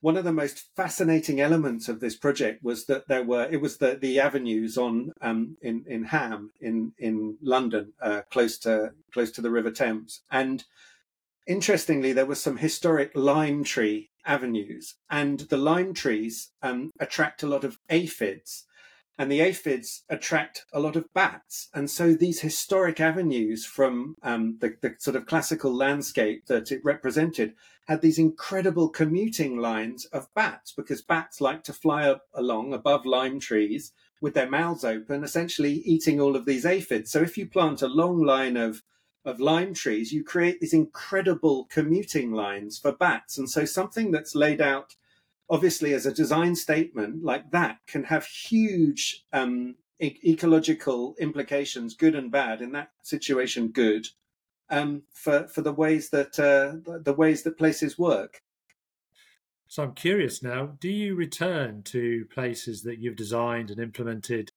one 0.00 0.16
of 0.16 0.24
the 0.24 0.32
most 0.32 0.66
fascinating 0.74 1.40
elements 1.40 1.88
of 1.88 2.00
this 2.00 2.16
project 2.16 2.62
was 2.62 2.86
that 2.86 3.08
there 3.08 3.24
were 3.24 3.48
it 3.50 3.60
was 3.60 3.78
the 3.78 3.96
the 4.00 4.18
avenues 4.18 4.78
on 4.78 5.12
um, 5.20 5.56
in 5.62 5.84
in 5.86 6.04
Ham 6.04 6.52
in 6.60 6.92
in 6.98 7.36
London, 7.42 7.92
uh, 8.00 8.22
close 8.30 8.58
to 8.58 8.92
close 9.12 9.30
to 9.32 9.42
the 9.42 9.50
River 9.50 9.70
Thames, 9.70 10.22
and 10.30 10.64
interestingly, 11.46 12.12
there 12.12 12.26
were 12.26 12.34
some 12.34 12.58
historic 12.58 13.10
lime 13.14 13.64
tree 13.64 14.10
avenues, 14.24 14.96
and 15.10 15.40
the 15.40 15.56
lime 15.56 15.92
trees 15.94 16.50
um, 16.62 16.90
attract 17.00 17.42
a 17.42 17.46
lot 17.46 17.64
of 17.64 17.78
aphids, 17.88 18.64
and 19.20 19.30
the 19.30 19.42
aphids 19.42 20.02
attract 20.08 20.64
a 20.72 20.80
lot 20.80 20.96
of 20.96 21.12
bats. 21.12 21.68
And 21.74 21.90
so 21.90 22.14
these 22.14 22.40
historic 22.40 23.00
avenues 23.00 23.66
from 23.66 24.16
um, 24.22 24.56
the, 24.62 24.78
the, 24.80 24.94
sort 24.98 25.14
of 25.14 25.26
classical 25.26 25.76
landscape 25.76 26.46
that 26.46 26.72
it 26.72 26.80
represented 26.82 27.52
had 27.86 28.00
these 28.00 28.18
incredible 28.18 28.88
commuting 28.88 29.58
lines 29.58 30.06
of 30.06 30.32
bats 30.34 30.72
because 30.72 31.02
bats 31.02 31.38
like 31.38 31.62
to 31.64 31.74
fly 31.74 32.08
up 32.08 32.22
along 32.32 32.72
above 32.72 33.04
lime 33.04 33.38
trees 33.38 33.92
with 34.22 34.32
their 34.32 34.48
mouths 34.48 34.86
open, 34.86 35.22
essentially 35.22 35.82
eating 35.84 36.18
all 36.18 36.34
of 36.34 36.46
these 36.46 36.64
aphids. 36.64 37.12
So 37.12 37.20
if 37.20 37.36
you 37.36 37.46
plant 37.46 37.82
a 37.82 37.88
long 37.88 38.24
line 38.24 38.56
of 38.56 38.82
of 39.26 39.38
lime 39.38 39.74
trees, 39.74 40.14
you 40.14 40.24
create 40.24 40.60
these 40.60 40.72
incredible 40.72 41.66
commuting 41.66 42.32
lines 42.32 42.78
for 42.78 42.90
bats. 42.90 43.36
And 43.36 43.50
so 43.50 43.66
something 43.66 44.12
that's 44.12 44.34
laid 44.34 44.62
out 44.62 44.94
obviously 45.50 45.92
as 45.92 46.06
a 46.06 46.14
design 46.14 46.54
statement 46.54 47.24
like 47.24 47.50
that 47.50 47.78
can 47.86 48.04
have 48.04 48.24
huge 48.24 49.24
um, 49.32 49.74
e- 50.00 50.18
ecological 50.24 51.16
implications, 51.18 51.94
good 51.94 52.14
and 52.14 52.30
bad. 52.30 52.62
In 52.62 52.72
that 52.72 52.90
situation, 53.02 53.68
good 53.68 54.06
um, 54.70 55.02
for 55.12 55.48
for 55.48 55.60
the 55.62 55.72
ways 55.72 56.10
that 56.10 56.38
uh, 56.38 56.98
the 57.02 57.12
ways 57.12 57.42
that 57.42 57.58
places 57.58 57.98
work. 57.98 58.42
So 59.66 59.82
I'm 59.84 59.94
curious 59.94 60.42
now. 60.42 60.76
Do 60.80 60.88
you 60.88 61.14
return 61.14 61.82
to 61.84 62.24
places 62.32 62.82
that 62.82 62.98
you've 62.98 63.16
designed 63.16 63.70
and 63.70 63.80
implemented, 63.80 64.50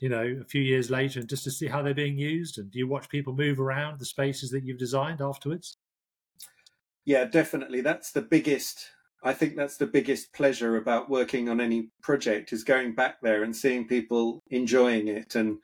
you 0.00 0.08
know, 0.08 0.38
a 0.40 0.44
few 0.44 0.62
years 0.62 0.90
later, 0.90 1.20
and 1.20 1.28
just 1.28 1.44
to 1.44 1.50
see 1.50 1.66
how 1.66 1.82
they're 1.82 1.94
being 1.94 2.18
used? 2.18 2.58
And 2.58 2.70
do 2.70 2.78
you 2.78 2.88
watch 2.88 3.08
people 3.08 3.34
move 3.34 3.60
around 3.60 3.98
the 3.98 4.06
spaces 4.06 4.50
that 4.50 4.64
you've 4.64 4.78
designed 4.78 5.20
afterwards? 5.20 5.76
Yeah, 7.04 7.24
definitely. 7.24 7.80
That's 7.80 8.10
the 8.10 8.22
biggest 8.22 8.90
I 9.22 9.32
think 9.32 9.56
that's 9.56 9.76
the 9.76 9.86
biggest 9.86 10.32
pleasure 10.32 10.76
about 10.76 11.10
working 11.10 11.48
on 11.48 11.60
any 11.60 11.88
project 12.02 12.52
is 12.52 12.64
going 12.64 12.94
back 12.94 13.20
there 13.22 13.42
and 13.42 13.56
seeing 13.56 13.88
people 13.88 14.42
enjoying 14.50 15.08
it 15.08 15.34
and 15.34 15.58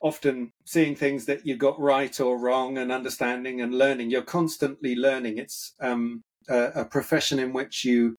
often 0.00 0.52
seeing 0.64 0.94
things 0.94 1.26
that 1.26 1.46
you 1.46 1.56
got 1.56 1.78
right 1.80 2.18
or 2.20 2.38
wrong 2.38 2.78
and 2.78 2.92
understanding 2.92 3.60
and 3.60 3.76
learning. 3.76 4.10
You're 4.10 4.22
constantly 4.22 4.94
learning. 4.94 5.38
It's 5.38 5.74
um, 5.80 6.22
a, 6.48 6.62
a 6.76 6.84
profession 6.84 7.38
in 7.38 7.52
which 7.52 7.84
you 7.84 8.16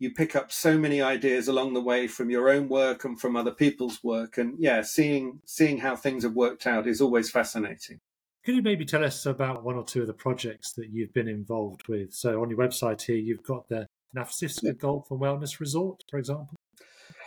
you 0.00 0.10
pick 0.10 0.34
up 0.34 0.50
so 0.50 0.78
many 0.78 1.02
ideas 1.02 1.46
along 1.46 1.74
the 1.74 1.80
way 1.80 2.08
from 2.08 2.30
your 2.30 2.48
own 2.48 2.68
work 2.68 3.04
and 3.04 3.20
from 3.20 3.36
other 3.36 3.52
people's 3.52 4.02
work 4.02 4.38
and 4.38 4.54
yeah 4.58 4.82
seeing 4.82 5.40
seeing 5.44 5.78
how 5.78 5.94
things 5.94 6.24
have 6.24 6.32
worked 6.32 6.66
out 6.66 6.88
is 6.88 7.00
always 7.00 7.30
fascinating 7.30 8.00
could 8.44 8.56
you 8.56 8.62
maybe 8.62 8.86
tell 8.86 9.04
us 9.04 9.26
about 9.26 9.62
one 9.62 9.76
or 9.76 9.84
two 9.84 10.00
of 10.00 10.06
the 10.06 10.14
projects 10.14 10.72
that 10.72 10.88
you've 10.90 11.12
been 11.12 11.28
involved 11.28 11.86
with 11.86 12.12
so 12.12 12.40
on 12.40 12.48
your 12.48 12.58
website 12.58 13.02
here 13.02 13.16
you've 13.16 13.44
got 13.44 13.68
the 13.68 13.86
Nafsiska 14.16 14.62
yeah. 14.62 14.72
Golf 14.72 15.10
and 15.10 15.20
Wellness 15.20 15.60
Resort, 15.60 16.02
for 16.10 16.18
example? 16.18 16.56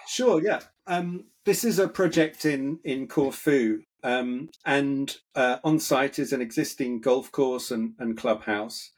Sure, 0.08 0.42
yeah. 0.44 0.60
Um, 0.88 1.26
this 1.46 1.64
is 1.64 1.80
a 1.80 1.88
project 1.88 2.46
in, 2.46 2.80
in 2.84 3.08
Corfu, 3.08 3.82
um, 4.04 4.50
and 4.66 5.16
uh, 5.36 5.58
on 5.64 5.80
site 5.80 6.20
is 6.20 6.34
an 6.34 6.42
existing 6.42 7.00
golf 7.00 7.32
course 7.32 7.72
and, 7.72 7.94
and 8.00 8.18
clubhouse. 8.18 8.92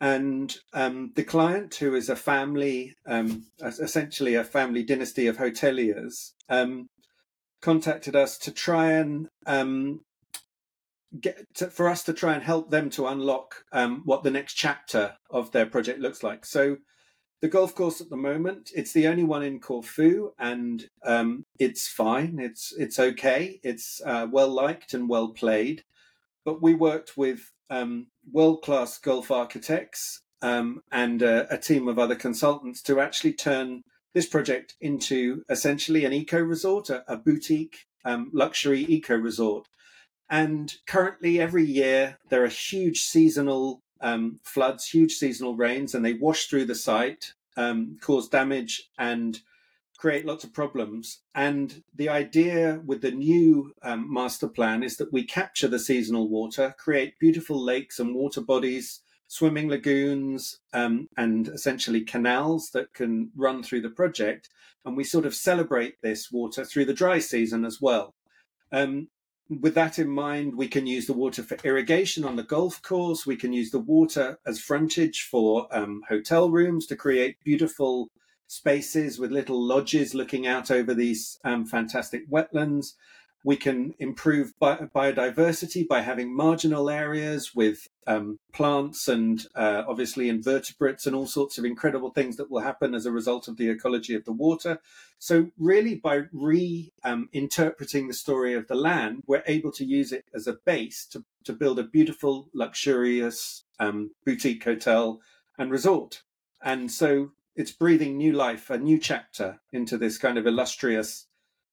And 0.00 0.54
um, 0.74 1.12
the 1.14 1.24
client, 1.24 1.76
who 1.76 1.94
is 1.94 2.10
a 2.10 2.16
family, 2.16 2.94
um, 3.06 3.46
essentially 3.62 4.34
a 4.34 4.44
family 4.44 4.82
dynasty 4.82 5.26
of 5.28 5.38
hoteliers, 5.38 6.32
um, 6.50 6.88
contacted 7.62 8.14
us 8.14 8.36
to 8.38 8.52
try 8.52 8.92
and 8.92 9.28
um, 9.46 10.00
get 11.18 11.46
to, 11.54 11.70
for 11.70 11.88
us 11.88 12.02
to 12.04 12.12
try 12.12 12.34
and 12.34 12.42
help 12.42 12.70
them 12.70 12.90
to 12.90 13.06
unlock 13.06 13.64
what 14.04 14.24
the 14.24 14.30
next 14.30 14.54
chapter 14.54 15.14
of 15.30 15.52
their 15.52 15.64
project 15.64 16.00
looks 16.00 16.22
like. 16.22 16.44
So 16.44 16.76
the 17.40 17.48
golf 17.48 17.74
course 17.74 18.00
at 18.00 18.08
the 18.08 18.16
moment 18.16 18.70
it's 18.74 18.92
the 18.92 19.06
only 19.06 19.24
one 19.24 19.42
in 19.42 19.60
corfu 19.60 20.32
and 20.38 20.88
um, 21.04 21.44
it's 21.58 21.86
fine. 21.88 22.38
It's 22.40 22.72
it's 22.78 22.98
okay. 22.98 23.60
It's 23.62 24.00
uh, 24.04 24.26
well 24.30 24.48
liked 24.48 24.94
and 24.94 25.08
well 25.08 25.28
played. 25.28 25.84
But 26.44 26.62
we 26.62 26.74
worked 26.74 27.16
with 27.16 27.52
um, 27.70 28.08
world 28.30 28.62
class 28.62 28.98
golf 28.98 29.30
architects 29.30 30.20
um, 30.42 30.82
and 30.92 31.22
a, 31.22 31.52
a, 31.52 31.58
team 31.58 31.88
of 31.88 31.98
other 31.98 32.14
consultants 32.14 32.82
to 32.82 33.00
actually 33.00 33.32
turn 33.32 33.82
this 34.12 34.26
project 34.26 34.74
into 34.80 35.42
essentially 35.48 36.04
an 36.04 36.12
eco 36.12 36.38
resort, 36.38 36.90
a, 36.90 37.02
a 37.10 37.16
boutique 37.16 37.86
um, 38.04 38.30
luxury 38.34 38.84
eco 38.88 39.16
resort. 39.16 39.66
And 40.30 40.72
currently, 40.86 41.40
every 41.40 41.64
year, 41.64 42.18
there 42.30 42.44
are 42.44 42.48
huge 42.48 43.02
seasonal 43.02 43.82
um, 44.04 44.38
floods, 44.44 44.86
huge 44.86 45.14
seasonal 45.14 45.56
rains, 45.56 45.94
and 45.94 46.04
they 46.04 46.12
wash 46.12 46.46
through 46.46 46.66
the 46.66 46.74
site, 46.74 47.32
um, 47.56 47.96
cause 48.02 48.28
damage, 48.28 48.90
and 48.98 49.40
create 49.96 50.26
lots 50.26 50.44
of 50.44 50.52
problems. 50.52 51.20
And 51.34 51.82
the 51.96 52.10
idea 52.10 52.82
with 52.84 53.00
the 53.00 53.10
new 53.10 53.72
um, 53.82 54.12
master 54.12 54.46
plan 54.46 54.82
is 54.82 54.98
that 54.98 55.10
we 55.10 55.24
capture 55.24 55.68
the 55.68 55.78
seasonal 55.78 56.28
water, 56.28 56.74
create 56.78 57.18
beautiful 57.18 57.58
lakes 57.58 57.98
and 57.98 58.14
water 58.14 58.42
bodies, 58.42 59.00
swimming 59.26 59.70
lagoons, 59.70 60.60
um, 60.74 61.08
and 61.16 61.48
essentially 61.48 62.02
canals 62.02 62.70
that 62.74 62.92
can 62.92 63.30
run 63.34 63.62
through 63.62 63.80
the 63.80 63.88
project. 63.88 64.50
And 64.84 64.98
we 64.98 65.04
sort 65.04 65.24
of 65.24 65.34
celebrate 65.34 65.94
this 66.02 66.30
water 66.30 66.66
through 66.66 66.84
the 66.84 66.92
dry 66.92 67.20
season 67.20 67.64
as 67.64 67.80
well. 67.80 68.14
Um, 68.70 69.08
with 69.48 69.74
that 69.74 69.98
in 69.98 70.08
mind, 70.08 70.56
we 70.56 70.68
can 70.68 70.86
use 70.86 71.06
the 71.06 71.12
water 71.12 71.42
for 71.42 71.58
irrigation 71.64 72.24
on 72.24 72.36
the 72.36 72.42
golf 72.42 72.80
course. 72.80 73.26
We 73.26 73.36
can 73.36 73.52
use 73.52 73.70
the 73.70 73.78
water 73.78 74.38
as 74.46 74.60
frontage 74.60 75.28
for 75.30 75.68
um, 75.70 76.02
hotel 76.08 76.50
rooms 76.50 76.86
to 76.86 76.96
create 76.96 77.36
beautiful 77.44 78.08
spaces 78.46 79.18
with 79.18 79.32
little 79.32 79.60
lodges 79.60 80.14
looking 80.14 80.46
out 80.46 80.70
over 80.70 80.94
these 80.94 81.38
um, 81.44 81.66
fantastic 81.66 82.28
wetlands. 82.30 82.94
We 83.44 83.56
can 83.56 83.94
improve 83.98 84.58
bi- 84.58 84.88
biodiversity 84.94 85.86
by 85.86 86.00
having 86.00 86.34
marginal 86.34 86.88
areas 86.88 87.54
with 87.54 87.86
um, 88.06 88.38
plants 88.52 89.08
and 89.08 89.46
uh, 89.54 89.82
obviously 89.88 90.28
invertebrates 90.28 91.06
and 91.06 91.14
all 91.14 91.26
sorts 91.26 91.58
of 91.58 91.64
incredible 91.64 92.10
things 92.10 92.36
that 92.36 92.50
will 92.50 92.60
happen 92.60 92.94
as 92.94 93.06
a 93.06 93.12
result 93.12 93.48
of 93.48 93.56
the 93.56 93.68
ecology 93.68 94.14
of 94.14 94.24
the 94.24 94.32
water. 94.32 94.80
So, 95.18 95.50
really, 95.58 95.94
by 95.94 96.22
reinterpreting 96.34 96.92
um, 97.04 98.08
the 98.08 98.14
story 98.14 98.54
of 98.54 98.68
the 98.68 98.74
land, 98.74 99.22
we're 99.26 99.42
able 99.46 99.72
to 99.72 99.84
use 99.84 100.12
it 100.12 100.24
as 100.34 100.46
a 100.46 100.58
base 100.64 101.06
to, 101.06 101.24
to 101.44 101.52
build 101.52 101.78
a 101.78 101.84
beautiful, 101.84 102.48
luxurious 102.54 103.64
um, 103.78 104.10
boutique 104.24 104.64
hotel 104.64 105.20
and 105.56 105.70
resort. 105.70 106.22
And 106.62 106.90
so, 106.90 107.32
it's 107.56 107.72
breathing 107.72 108.16
new 108.16 108.32
life, 108.32 108.68
a 108.70 108.78
new 108.78 108.98
chapter 108.98 109.60
into 109.72 109.96
this 109.96 110.18
kind 110.18 110.38
of 110.38 110.46
illustrious 110.46 111.26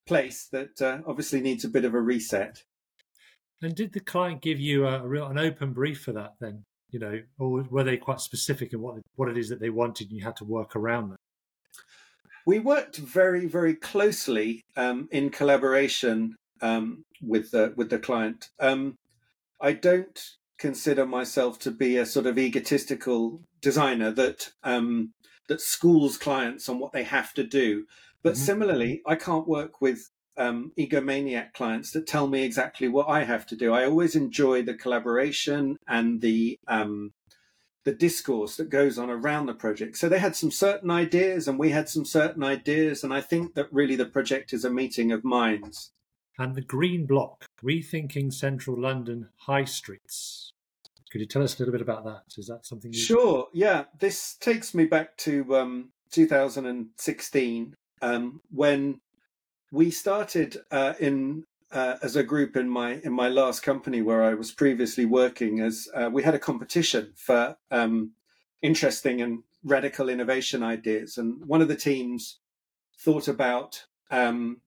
place 0.06 0.48
that 0.52 0.82
uh, 0.82 1.00
obviously 1.06 1.42
needs 1.42 1.64
a 1.64 1.70
bit 1.70 1.86
of 1.86 1.94
a 1.94 2.02
reset. 2.02 2.64
And 3.62 3.76
did 3.76 3.94
the 3.94 4.00
client 4.00 4.42
give 4.42 4.60
you 4.60 4.88
a, 4.88 5.04
a 5.04 5.08
real 5.08 5.28
an 5.28 5.38
open 5.38 5.74
brief 5.74 6.02
for 6.02 6.12
that 6.14 6.34
then? 6.40 6.64
You 6.90 7.00
know, 7.00 7.22
or 7.40 7.64
were 7.70 7.84
they 7.84 7.98
quite 7.98 8.20
specific 8.20 8.74
in 8.74 8.82
what 8.82 8.96
what 9.16 9.30
it 9.30 9.38
is 9.38 9.50
that 9.50 9.60
they 9.60 9.70
wanted, 9.70 10.10
and 10.10 10.18
you 10.18 10.24
had 10.24 10.36
to 10.38 10.46
work 10.46 10.76
around 10.76 11.12
that? 11.12 11.20
We 12.46 12.60
worked 12.60 12.98
very 12.98 13.46
very 13.46 13.76
closely 13.76 14.64
um, 14.76 15.08
in 15.12 15.30
collaboration 15.30 16.36
um, 16.62 17.06
with 17.22 17.52
the 17.52 17.74
with 17.78 17.90
the 17.90 18.00
client. 18.00 18.50
Um, 18.60 18.96
I 19.62 19.74
don't 19.74 20.20
consider 20.58 21.06
myself 21.06 21.60
to 21.60 21.72
be 21.72 21.98
a 21.98 22.06
sort 22.06 22.26
of 22.26 22.38
egotistical 22.38 23.42
designer 23.62 24.12
that 24.12 24.52
um, 24.64 25.14
that 25.48 25.62
schools 25.62 26.18
clients 26.18 26.68
on 26.68 26.80
what 26.80 26.94
they 26.94 27.04
have 27.04 27.34
to 27.34 27.44
do. 27.44 27.86
But 28.24 28.34
mm-hmm. 28.34 28.44
similarly, 28.44 29.02
I 29.06 29.16
can't 29.16 29.48
work 29.48 29.82
with 29.82 30.10
um, 30.38 30.72
egomaniac 30.78 31.54
clients 31.54 31.92
that 31.92 32.08
tell 32.08 32.28
me 32.28 32.44
exactly 32.44 32.88
what 32.88 33.10
I 33.10 33.24
have 33.24 33.46
to 33.48 33.56
do. 33.56 33.74
I 33.74 33.86
always 33.86 34.16
enjoy 34.16 34.64
the 34.64 34.74
collaboration 34.74 35.78
and 35.88 36.22
the 36.22 36.58
um, 36.68 37.12
the 37.84 37.94
discourse 37.94 38.58
that 38.58 38.70
goes 38.70 39.00
on 39.00 39.10
around 39.10 39.48
the 39.48 39.54
project. 39.54 39.98
So 39.98 40.08
they 40.08 40.20
had 40.20 40.36
some 40.36 40.52
certain 40.52 40.92
ideas, 40.92 41.48
and 41.48 41.58
we 41.58 41.72
had 41.72 41.90
some 41.90 42.06
certain 42.06 42.44
ideas, 42.44 43.04
and 43.04 43.14
I 43.14 43.22
think 43.22 43.56
that 43.56 43.74
really 43.74 43.96
the 43.96 44.06
project 44.06 44.54
is 44.54 44.64
a 44.64 44.70
meeting 44.70 45.12
of 45.12 45.24
minds. 45.24 45.92
And 46.38 46.56
the 46.56 46.62
Green 46.62 47.06
Block, 47.06 47.46
rethinking 47.64 48.34
central 48.34 48.80
London 48.80 49.30
high 49.36 49.66
streets. 49.66 50.54
Could 51.12 51.22
you 51.22 51.28
tell 51.28 51.44
us 51.44 51.56
a 51.56 51.60
little 51.60 51.74
bit 51.74 51.82
about 51.82 52.06
that? 52.06 52.24
Is 52.38 52.48
that 52.48 52.66
something? 52.66 52.94
You... 52.94 53.00
Sure. 53.00 53.48
Yeah, 53.54 53.86
this 54.00 54.36
takes 54.36 54.74
me 54.74 54.86
back 54.86 55.18
to 55.18 55.56
um, 55.56 55.90
2016 56.12 57.74
um, 58.02 58.42
when 58.50 59.02
we 59.72 59.90
started 59.90 60.58
uh, 60.70 60.94
in 61.00 61.46
uh, 61.72 61.96
as 62.04 62.18
a 62.18 62.24
group 62.24 62.58
in 62.58 62.70
my 62.70 63.00
in 63.04 63.14
my 63.14 63.30
last 63.30 63.64
company 63.64 64.02
where 64.02 64.24
I 64.24 64.34
was 64.34 64.52
previously 64.52 65.06
working. 65.06 65.62
As 65.62 65.88
uh, 65.96 66.10
we 66.12 66.24
had 66.24 66.36
a 66.36 66.40
competition 66.40 67.14
for 67.16 67.58
um, 67.72 68.12
interesting 68.62 69.22
and 69.22 69.44
radical 69.64 70.10
innovation 70.10 70.64
ideas, 70.64 71.18
and 71.18 71.46
one 71.46 71.62
of 71.62 71.70
the 71.70 71.76
teams 71.76 72.40
thought 73.00 73.28
about 73.28 73.86
um, 74.12 74.62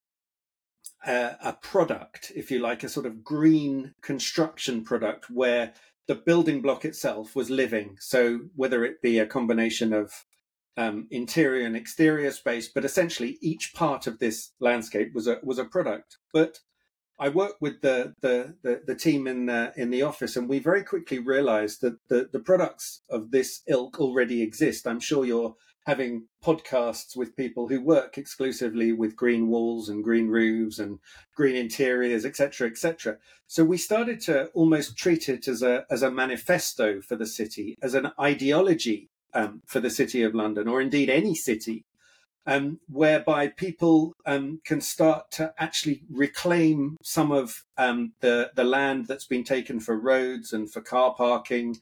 a, 1.06 1.36
a 1.42 1.52
product, 1.52 2.32
if 2.34 2.50
you 2.50 2.58
like, 2.58 2.82
a 2.82 2.88
sort 2.88 3.06
of 3.06 3.22
green 3.22 3.94
construction 4.00 4.82
product 4.82 5.30
where 5.30 5.74
the 6.06 6.14
building 6.14 6.60
block 6.60 6.84
itself 6.84 7.36
was 7.36 7.50
living. 7.50 7.96
So 8.00 8.40
whether 8.56 8.84
it 8.84 9.02
be 9.02 9.18
a 9.18 9.26
combination 9.26 9.92
of 9.92 10.24
um, 10.76 11.06
interior 11.10 11.66
and 11.66 11.76
exterior 11.76 12.30
space, 12.30 12.68
but 12.68 12.84
essentially 12.84 13.38
each 13.40 13.74
part 13.74 14.06
of 14.06 14.18
this 14.18 14.52
landscape 14.60 15.14
was 15.14 15.26
a 15.26 15.38
was 15.42 15.58
a 15.58 15.64
product. 15.64 16.18
But 16.32 16.60
I 17.18 17.28
worked 17.28 17.60
with 17.60 17.80
the 17.80 18.14
the 18.20 18.56
the, 18.62 18.82
the 18.86 18.96
team 18.96 19.26
in 19.26 19.46
the 19.46 19.72
in 19.76 19.90
the 19.90 20.02
office, 20.02 20.36
and 20.36 20.48
we 20.48 20.58
very 20.58 20.82
quickly 20.82 21.18
realised 21.18 21.80
that 21.82 21.96
the 22.08 22.28
the 22.32 22.40
products 22.40 23.02
of 23.08 23.30
this 23.30 23.62
ilk 23.68 24.00
already 24.00 24.42
exist. 24.42 24.86
I'm 24.86 25.00
sure 25.00 25.24
you're 25.24 25.54
having 25.86 26.26
podcasts 26.42 27.14
with 27.14 27.36
people 27.36 27.68
who 27.68 27.80
work 27.80 28.16
exclusively 28.16 28.90
with 28.92 29.14
green 29.14 29.48
walls 29.48 29.90
and 29.90 30.02
green 30.02 30.28
roofs 30.28 30.78
and 30.78 30.98
green 31.36 31.54
interiors, 31.54 32.24
etc., 32.24 32.68
etc. 32.68 33.18
So 33.46 33.64
we 33.64 33.76
started 33.76 34.18
to 34.22 34.46
almost 34.54 34.96
treat 34.96 35.28
it 35.28 35.46
as 35.46 35.62
a 35.62 35.84
as 35.90 36.02
a 36.02 36.10
manifesto 36.10 37.00
for 37.00 37.16
the 37.16 37.26
city, 37.26 37.76
as 37.80 37.94
an 37.94 38.10
ideology 38.18 39.10
um, 39.34 39.62
for 39.66 39.80
the 39.80 39.90
city 39.90 40.22
of 40.22 40.34
London, 40.34 40.68
or 40.68 40.80
indeed 40.80 41.10
any 41.10 41.34
city, 41.34 41.84
um, 42.46 42.78
whereby 42.88 43.48
people 43.48 44.14
um, 44.26 44.60
can 44.64 44.80
start 44.80 45.30
to 45.32 45.52
actually 45.58 46.02
reclaim 46.10 46.96
some 47.02 47.32
of 47.32 47.64
um, 47.76 48.12
the 48.20 48.50
the 48.54 48.64
land 48.64 49.06
that's 49.06 49.26
been 49.26 49.44
taken 49.44 49.80
for 49.80 49.98
roads 49.98 50.52
and 50.52 50.70
for 50.70 50.80
car 50.80 51.14
parking, 51.14 51.78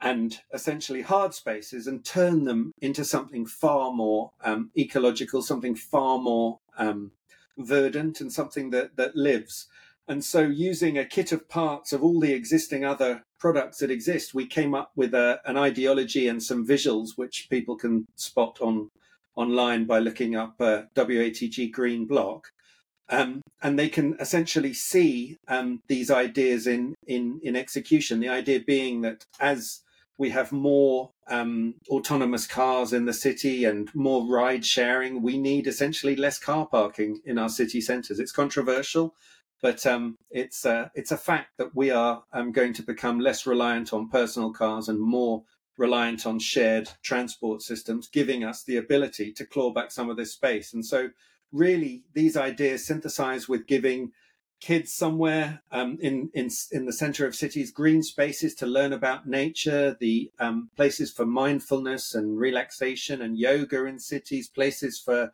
and 0.00 0.40
essentially 0.52 1.02
hard 1.02 1.34
spaces, 1.34 1.86
and 1.86 2.04
turn 2.04 2.44
them 2.44 2.72
into 2.80 3.04
something 3.04 3.46
far 3.46 3.92
more 3.92 4.30
um, 4.42 4.70
ecological, 4.76 5.42
something 5.42 5.74
far 5.74 6.18
more 6.18 6.60
um, 6.78 7.10
verdant, 7.58 8.20
and 8.20 8.32
something 8.32 8.70
that 8.70 8.96
that 8.96 9.16
lives. 9.16 9.66
And 10.06 10.22
so, 10.22 10.42
using 10.42 10.98
a 10.98 11.06
kit 11.06 11.32
of 11.32 11.48
parts 11.48 11.92
of 11.92 12.04
all 12.04 12.20
the 12.20 12.34
existing 12.34 12.84
other 12.84 13.24
products 13.44 13.76
that 13.76 13.90
exist, 13.90 14.32
we 14.32 14.46
came 14.46 14.74
up 14.74 14.90
with 14.96 15.12
a, 15.12 15.38
an 15.44 15.58
ideology 15.58 16.28
and 16.28 16.42
some 16.42 16.66
visuals 16.66 17.10
which 17.16 17.46
people 17.50 17.76
can 17.76 18.06
spot 18.16 18.56
on 18.62 18.88
online 19.36 19.84
by 19.84 19.98
looking 19.98 20.34
up 20.34 20.54
uh, 20.60 20.84
WATG 20.96 21.70
Green 21.70 22.06
Block. 22.06 22.48
Um, 23.10 23.42
and 23.62 23.78
they 23.78 23.90
can 23.90 24.16
essentially 24.18 24.72
see 24.72 25.36
um, 25.46 25.82
these 25.88 26.10
ideas 26.10 26.66
in, 26.66 26.94
in, 27.06 27.38
in 27.42 27.54
execution. 27.54 28.18
The 28.18 28.30
idea 28.30 28.60
being 28.60 29.02
that 29.02 29.26
as 29.38 29.82
we 30.16 30.30
have 30.30 30.50
more 30.50 31.10
um, 31.28 31.74
autonomous 31.90 32.46
cars 32.46 32.94
in 32.94 33.04
the 33.04 33.12
city 33.12 33.66
and 33.66 33.94
more 33.94 34.26
ride 34.26 34.64
sharing, 34.64 35.20
we 35.20 35.36
need 35.36 35.66
essentially 35.66 36.16
less 36.16 36.38
car 36.38 36.66
parking 36.66 37.20
in 37.26 37.36
our 37.36 37.50
city 37.50 37.82
centres. 37.82 38.18
It's 38.18 38.32
controversial, 38.32 39.14
but 39.64 39.86
um, 39.86 40.18
it's 40.30 40.66
uh, 40.66 40.90
it's 40.94 41.10
a 41.10 41.16
fact 41.16 41.56
that 41.56 41.74
we 41.74 41.90
are 41.90 42.22
um, 42.34 42.52
going 42.52 42.74
to 42.74 42.82
become 42.82 43.18
less 43.18 43.46
reliant 43.46 43.94
on 43.94 44.10
personal 44.10 44.52
cars 44.52 44.90
and 44.90 45.00
more 45.00 45.42
reliant 45.78 46.26
on 46.26 46.38
shared 46.38 46.90
transport 47.02 47.62
systems, 47.62 48.06
giving 48.06 48.44
us 48.44 48.62
the 48.62 48.76
ability 48.76 49.32
to 49.32 49.46
claw 49.46 49.72
back 49.72 49.90
some 49.90 50.10
of 50.10 50.18
this 50.18 50.34
space. 50.34 50.74
And 50.74 50.84
so, 50.84 51.08
really, 51.50 52.04
these 52.12 52.36
ideas 52.36 52.86
synthesize 52.86 53.48
with 53.48 53.66
giving 53.66 54.12
kids 54.60 54.92
somewhere 54.92 55.62
um, 55.72 55.96
in 55.98 56.28
in 56.34 56.50
in 56.70 56.84
the 56.84 56.92
center 56.92 57.26
of 57.26 57.34
cities, 57.34 57.72
green 57.72 58.02
spaces 58.02 58.54
to 58.56 58.66
learn 58.66 58.92
about 58.92 59.26
nature, 59.26 59.96
the 59.98 60.30
um, 60.38 60.68
places 60.76 61.10
for 61.10 61.24
mindfulness 61.24 62.14
and 62.14 62.38
relaxation 62.38 63.22
and 63.22 63.38
yoga 63.38 63.86
in 63.86 63.98
cities, 63.98 64.46
places 64.46 65.00
for 65.02 65.32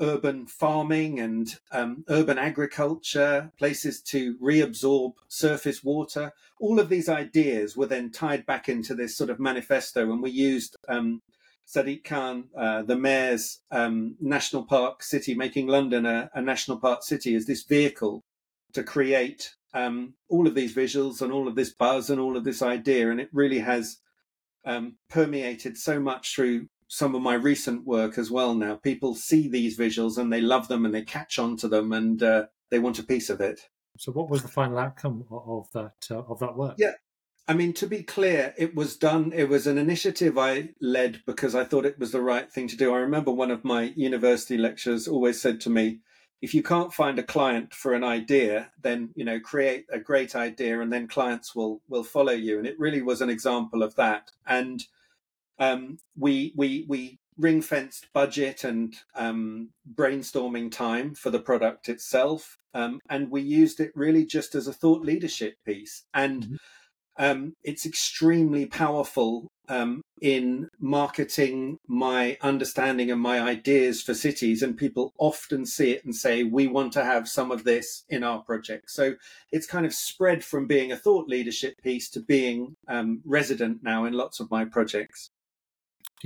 urban 0.00 0.46
farming 0.46 1.18
and 1.20 1.58
um, 1.72 2.04
urban 2.08 2.38
agriculture, 2.38 3.52
places 3.58 4.00
to 4.02 4.36
reabsorb 4.36 5.14
surface 5.28 5.82
water. 5.82 6.32
All 6.60 6.78
of 6.78 6.88
these 6.88 7.08
ideas 7.08 7.76
were 7.76 7.86
then 7.86 8.10
tied 8.10 8.46
back 8.46 8.68
into 8.68 8.94
this 8.94 9.16
sort 9.16 9.30
of 9.30 9.40
manifesto, 9.40 10.10
and 10.10 10.22
we 10.22 10.30
used 10.30 10.76
um, 10.88 11.22
Sadiq 11.66 12.04
Khan, 12.04 12.44
uh, 12.56 12.82
the 12.82 12.96
mayor's 12.96 13.60
um, 13.70 14.16
national 14.20 14.64
park 14.64 15.02
city, 15.02 15.34
making 15.34 15.66
London 15.66 16.06
a, 16.06 16.30
a, 16.32 16.40
national 16.40 16.78
park 16.78 17.02
city, 17.02 17.34
as 17.34 17.46
this 17.46 17.64
vehicle 17.64 18.22
to 18.72 18.84
create 18.84 19.54
um, 19.74 20.14
all 20.28 20.46
of 20.46 20.54
these 20.54 20.74
visuals 20.74 21.20
and 21.20 21.32
all 21.32 21.48
of 21.48 21.56
this 21.56 21.74
buzz 21.74 22.08
and 22.08 22.20
all 22.20 22.36
of 22.36 22.44
this 22.44 22.62
idea. 22.62 23.10
And 23.10 23.20
it 23.20 23.30
really 23.32 23.58
has 23.58 23.98
um, 24.64 24.96
permeated 25.10 25.76
so 25.76 25.98
much 25.98 26.34
through 26.34 26.68
some 26.88 27.14
of 27.14 27.22
my 27.22 27.34
recent 27.34 27.84
work 27.84 28.18
as 28.18 28.30
well. 28.30 28.54
Now 28.54 28.76
people 28.76 29.14
see 29.14 29.48
these 29.48 29.78
visuals 29.78 30.18
and 30.18 30.32
they 30.32 30.40
love 30.40 30.68
them 30.68 30.84
and 30.84 30.94
they 30.94 31.02
catch 31.02 31.38
on 31.38 31.56
to 31.58 31.68
them 31.68 31.92
and 31.92 32.22
uh, 32.22 32.46
they 32.70 32.78
want 32.78 32.98
a 32.98 33.04
piece 33.04 33.30
of 33.30 33.40
it. 33.40 33.68
So, 33.98 34.12
what 34.12 34.28
was 34.28 34.42
the 34.42 34.48
final 34.48 34.78
outcome 34.78 35.24
of 35.30 35.68
that 35.72 35.94
uh, 36.10 36.22
of 36.22 36.38
that 36.40 36.56
work? 36.56 36.76
Yeah, 36.78 36.92
I 37.48 37.54
mean, 37.54 37.72
to 37.74 37.86
be 37.86 38.02
clear, 38.02 38.54
it 38.58 38.74
was 38.74 38.96
done. 38.96 39.32
It 39.34 39.48
was 39.48 39.66
an 39.66 39.78
initiative 39.78 40.36
I 40.36 40.70
led 40.80 41.22
because 41.26 41.54
I 41.54 41.64
thought 41.64 41.86
it 41.86 41.98
was 41.98 42.10
the 42.10 42.20
right 42.20 42.50
thing 42.50 42.66
to 42.68 42.76
do. 42.76 42.92
I 42.92 42.98
remember 42.98 43.30
one 43.30 43.50
of 43.50 43.64
my 43.64 43.92
university 43.96 44.58
lecturers 44.58 45.06
always 45.06 45.40
said 45.40 45.60
to 45.62 45.70
me, 45.70 46.00
"If 46.42 46.54
you 46.54 46.62
can't 46.62 46.92
find 46.92 47.18
a 47.18 47.22
client 47.22 47.72
for 47.72 47.94
an 47.94 48.02
idea, 48.02 48.72
then 48.82 49.10
you 49.14 49.24
know, 49.24 49.38
create 49.38 49.86
a 49.90 49.98
great 50.00 50.34
idea, 50.34 50.80
and 50.80 50.92
then 50.92 51.06
clients 51.08 51.54
will 51.54 51.82
will 51.88 52.04
follow 52.04 52.32
you." 52.32 52.58
And 52.58 52.66
it 52.66 52.78
really 52.78 53.02
was 53.02 53.20
an 53.22 53.30
example 53.30 53.82
of 53.82 53.94
that. 53.94 54.32
And 54.46 54.84
um, 55.58 55.98
we 56.16 56.52
we 56.56 56.84
we 56.88 57.18
ring 57.38 57.60
fenced 57.60 58.06
budget 58.14 58.64
and 58.64 58.94
um, 59.14 59.68
brainstorming 59.94 60.72
time 60.72 61.14
for 61.14 61.30
the 61.30 61.40
product 61.40 61.88
itself, 61.88 62.58
um, 62.74 63.00
and 63.08 63.30
we 63.30 63.42
used 63.42 63.80
it 63.80 63.92
really 63.94 64.24
just 64.24 64.54
as 64.54 64.66
a 64.66 64.72
thought 64.72 65.02
leadership 65.02 65.56
piece 65.64 66.04
and. 66.14 66.44
Mm-hmm 66.44 66.56
um, 67.18 67.54
it's 67.64 67.86
extremely 67.86 68.66
powerful 68.66 69.50
um, 69.68 70.02
in 70.20 70.68
marketing 70.78 71.78
my 71.88 72.36
understanding 72.40 73.10
and 73.10 73.20
my 73.20 73.40
ideas 73.40 74.02
for 74.02 74.14
cities. 74.14 74.62
And 74.62 74.76
people 74.76 75.12
often 75.18 75.66
see 75.66 75.92
it 75.92 76.04
and 76.04 76.14
say, 76.14 76.42
we 76.44 76.66
want 76.66 76.92
to 76.94 77.04
have 77.04 77.28
some 77.28 77.50
of 77.50 77.64
this 77.64 78.04
in 78.08 78.22
our 78.22 78.42
project. 78.42 78.90
So 78.90 79.14
it's 79.50 79.66
kind 79.66 79.86
of 79.86 79.94
spread 79.94 80.44
from 80.44 80.66
being 80.66 80.92
a 80.92 80.96
thought 80.96 81.28
leadership 81.28 81.74
piece 81.82 82.10
to 82.10 82.20
being 82.20 82.76
um, 82.88 83.22
resident 83.24 83.82
now 83.82 84.04
in 84.04 84.12
lots 84.12 84.40
of 84.40 84.50
my 84.50 84.64
projects. 84.64 85.30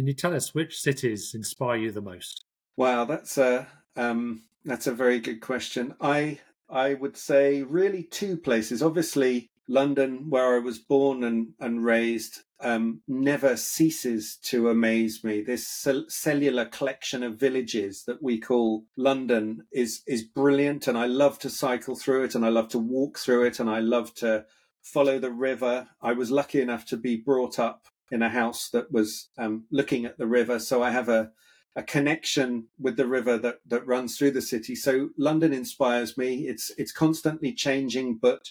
Can 0.01 0.07
you 0.07 0.15
tell 0.15 0.35
us 0.35 0.55
which 0.55 0.81
cities 0.81 1.35
inspire 1.35 1.77
you 1.77 1.91
the 1.93 2.01
most? 2.01 2.47
Wow, 2.75 3.05
that's 3.05 3.37
a 3.37 3.69
um, 3.97 4.45
that's 4.65 4.87
a 4.87 4.95
very 4.95 5.21
good 5.21 5.43
question. 5.43 5.95
I 6.01 6.39
I 6.71 6.95
would 6.95 7.19
say 7.19 7.63
really 7.63 8.05
two 8.05 8.39
places. 8.39 8.83
Obviously, 8.83 9.51
London, 9.69 10.31
where 10.31 10.57
I 10.57 10.59
was 10.59 10.79
born 10.79 11.23
and, 11.23 11.49
and 11.61 11.85
raised, 11.85 12.39
um, 12.61 13.03
never 13.07 13.59
ceases 13.59 14.39
to 14.45 14.71
amaze 14.71 15.23
me. 15.23 15.43
This 15.43 15.69
cellular 16.09 16.65
collection 16.65 17.23
of 17.23 17.39
villages 17.39 18.05
that 18.07 18.23
we 18.23 18.41
call 18.41 18.87
London 18.97 19.67
is 19.71 20.01
is 20.07 20.23
brilliant, 20.23 20.89
and 20.89 20.97
I 20.97 21.09
love 21.09 21.39
to 21.41 21.51
cycle 21.51 21.95
through 21.95 22.25
it, 22.25 22.35
and 22.35 22.47
I 22.47 22.49
love 22.49 22.71
to 22.71 22.79
walk 22.79 23.19
through 23.19 23.45
it, 23.45 23.61
and 23.61 23.69
I 23.69 23.81
love 23.81 24.15
to 24.15 24.47
follow 24.81 25.19
the 25.19 25.31
river. 25.31 25.89
I 26.01 26.13
was 26.13 26.31
lucky 26.31 26.63
enough 26.63 26.87
to 26.87 26.97
be 26.97 27.17
brought 27.17 27.59
up 27.59 27.85
in 28.11 28.23
a 28.23 28.29
house 28.29 28.69
that 28.71 28.91
was 28.91 29.29
um, 29.39 29.65
looking 29.71 30.05
at 30.05 30.19
the 30.19 30.27
river, 30.27 30.59
so 30.59 30.83
I 30.83 30.91
have 30.91 31.09
a 31.09 31.31
a 31.77 31.83
connection 31.83 32.67
with 32.81 32.97
the 32.97 33.07
river 33.07 33.39
that 33.39 33.61
that 33.67 33.87
runs 33.87 34.17
through 34.17 34.33
the 34.33 34.43
city. 34.43 34.75
So 34.75 35.11
London 35.17 35.53
inspires 35.53 36.19
me. 36.19 36.49
It's 36.49 36.73
it's 36.77 36.93
constantly 36.93 37.53
changing, 37.53 38.17
but 38.17 38.51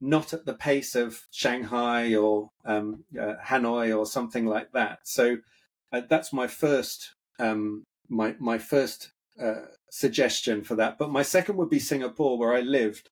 not 0.00 0.32
at 0.32 0.44
the 0.44 0.54
pace 0.54 0.94
of 0.94 1.26
Shanghai 1.30 2.14
or 2.14 2.50
um, 2.64 3.04
uh, 3.18 3.34
Hanoi 3.44 3.96
or 3.96 4.04
something 4.04 4.46
like 4.46 4.72
that. 4.72 4.98
So 5.04 5.38
uh, 5.92 6.02
that's 6.08 6.32
my 6.32 6.46
first 6.46 7.14
um, 7.38 7.84
my 8.08 8.34
my 8.38 8.58
first 8.58 9.12
uh, 9.40 9.66
suggestion 9.90 10.64
for 10.64 10.74
that. 10.76 10.98
But 10.98 11.10
my 11.10 11.22
second 11.22 11.56
would 11.56 11.70
be 11.70 11.78
Singapore, 11.78 12.38
where 12.38 12.54
I 12.54 12.60
lived 12.60 13.10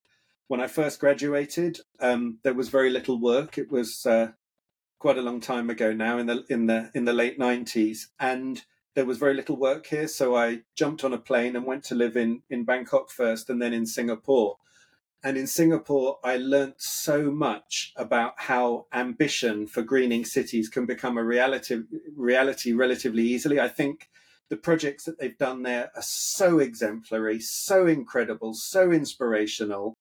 when 0.48 0.60
I 0.60 0.66
first 0.66 1.00
graduated. 1.00 1.78
Um, 2.00 2.38
there 2.42 2.54
was 2.54 2.68
very 2.68 2.90
little 2.90 3.20
work. 3.20 3.56
It 3.56 3.70
was 3.70 4.04
uh, 4.04 4.32
quite 5.04 5.18
a 5.18 5.22
long 5.22 5.40
time 5.40 5.68
ago 5.68 5.92
now, 5.92 6.16
in 6.16 6.26
the 6.26 6.44
in 6.48 6.66
the 6.66 6.90
in 6.94 7.04
the 7.04 7.12
late 7.12 7.38
nineties, 7.38 8.08
and 8.18 8.64
there 8.94 9.04
was 9.04 9.18
very 9.18 9.34
little 9.34 9.56
work 9.56 9.86
here. 9.86 10.08
So 10.08 10.34
I 10.34 10.62
jumped 10.74 11.04
on 11.04 11.12
a 11.12 11.18
plane 11.18 11.56
and 11.56 11.66
went 11.66 11.84
to 11.84 11.94
live 11.94 12.16
in 12.16 12.42
in 12.48 12.64
Bangkok 12.64 13.10
first, 13.10 13.50
and 13.50 13.60
then 13.60 13.74
in 13.74 13.86
Singapore 13.86 14.56
and 15.24 15.38
in 15.38 15.46
Singapore, 15.46 16.18
I 16.22 16.36
learnt 16.36 16.80
so 16.80 17.30
much 17.30 17.92
about 17.96 18.34
how 18.36 18.86
ambition 18.92 19.66
for 19.66 19.82
greening 19.82 20.24
cities 20.26 20.68
can 20.68 20.84
become 20.84 21.16
a 21.16 21.24
reality, 21.24 21.80
reality 22.14 22.74
relatively 22.74 23.22
easily. 23.22 23.58
I 23.58 23.68
think 23.68 24.08
the 24.50 24.56
projects 24.58 25.04
that 25.04 25.18
they've 25.18 25.38
done 25.38 25.62
there 25.62 25.90
are 25.96 26.02
so 26.02 26.58
exemplary, 26.58 27.40
so 27.40 27.86
incredible, 27.86 28.52
so 28.52 28.92
inspirational. 28.92 29.94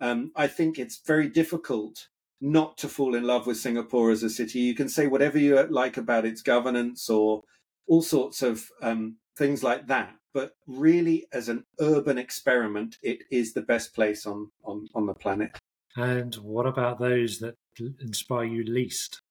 Um, 0.00 0.32
I 0.34 0.48
think 0.48 0.76
it's 0.76 1.00
very 1.06 1.28
difficult 1.28 2.08
not 2.44 2.76
to 2.78 2.88
fall 2.88 3.14
in 3.14 3.24
love 3.24 3.46
with 3.46 3.56
Singapore 3.56 4.10
as 4.10 4.22
a 4.22 4.30
city. 4.30 4.60
You 4.60 4.74
can 4.74 4.88
say 4.88 5.06
whatever 5.06 5.38
you 5.38 5.60
like 5.70 5.96
about 5.96 6.26
its 6.26 6.42
governance 6.42 7.08
or 7.08 7.42
all 7.86 8.02
sorts 8.02 8.42
of 8.42 8.70
um, 8.82 9.16
things 9.36 9.62
like 9.62 9.86
that 9.86 10.14
but 10.34 10.56
really 10.66 11.26
as 11.32 11.48
an 11.48 11.64
urban 11.80 12.18
experiment, 12.18 12.98
it 13.02 13.20
is 13.30 13.54
the 13.54 13.62
best 13.62 13.94
place 13.94 14.26
on, 14.26 14.50
on, 14.64 14.88
on 14.94 15.06
the 15.06 15.14
planet. 15.14 15.56
And 15.96 16.34
what 16.34 16.66
about 16.66 16.98
those 16.98 17.38
that 17.38 17.54
inspire 18.00 18.44
you 18.44 18.64
least? 18.64 19.22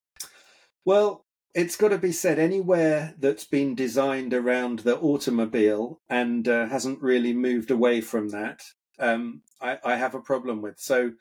Well, 0.86 1.26
it's 1.54 1.76
got 1.76 1.90
to 1.90 1.98
be 1.98 2.14
said 2.14 2.40
anywhere 2.40 3.14
that's 3.20 3.44
been 3.44 3.76
designed 3.76 4.34
around 4.34 4.80
the 4.80 4.98
automobile 4.98 6.02
and 6.10 6.48
uh, 6.48 6.68
hasn't 6.68 7.02
really 7.02 7.34
moved 7.34 7.70
away 7.70 8.00
from 8.00 8.30
that, 8.30 8.64
um, 8.98 9.42
I, 9.62 9.78
I, 9.84 9.96
have 9.98 10.16
a 10.16 10.22
problem 10.22 10.62
with. 10.62 10.80
So 10.80 11.12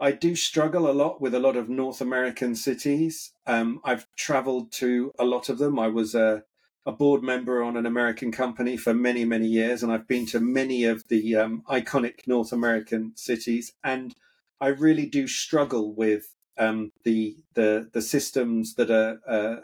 I 0.00 0.12
do 0.12 0.34
struggle 0.34 0.90
a 0.90 0.92
lot 0.92 1.20
with 1.20 1.34
a 1.34 1.40
lot 1.40 1.56
of 1.56 1.68
North 1.68 2.00
American 2.00 2.54
cities. 2.54 3.32
Um, 3.46 3.80
I've 3.84 4.06
traveled 4.16 4.72
to 4.72 5.12
a 5.18 5.24
lot 5.24 5.48
of 5.48 5.58
them. 5.58 5.78
I 5.78 5.88
was 5.88 6.14
a 6.14 6.44
a 6.86 6.92
board 6.92 7.22
member 7.22 7.62
on 7.62 7.76
an 7.76 7.84
American 7.84 8.32
company 8.32 8.74
for 8.76 8.94
many, 8.94 9.24
many 9.26 9.46
years, 9.46 9.82
and 9.82 9.92
I've 9.92 10.08
been 10.08 10.24
to 10.26 10.40
many 10.40 10.84
of 10.84 11.06
the 11.08 11.36
um, 11.36 11.62
iconic 11.68 12.26
North 12.26 12.52
American 12.52 13.12
cities, 13.16 13.74
and 13.84 14.14
I 14.62 14.68
really 14.68 15.04
do 15.06 15.26
struggle 15.26 15.94
with 15.94 16.34
um, 16.58 16.92
the 17.04 17.36
the 17.54 17.90
the 17.92 18.02
systems 18.02 18.74
that 18.74 18.90
are 18.90 19.20
uh, 19.28 19.56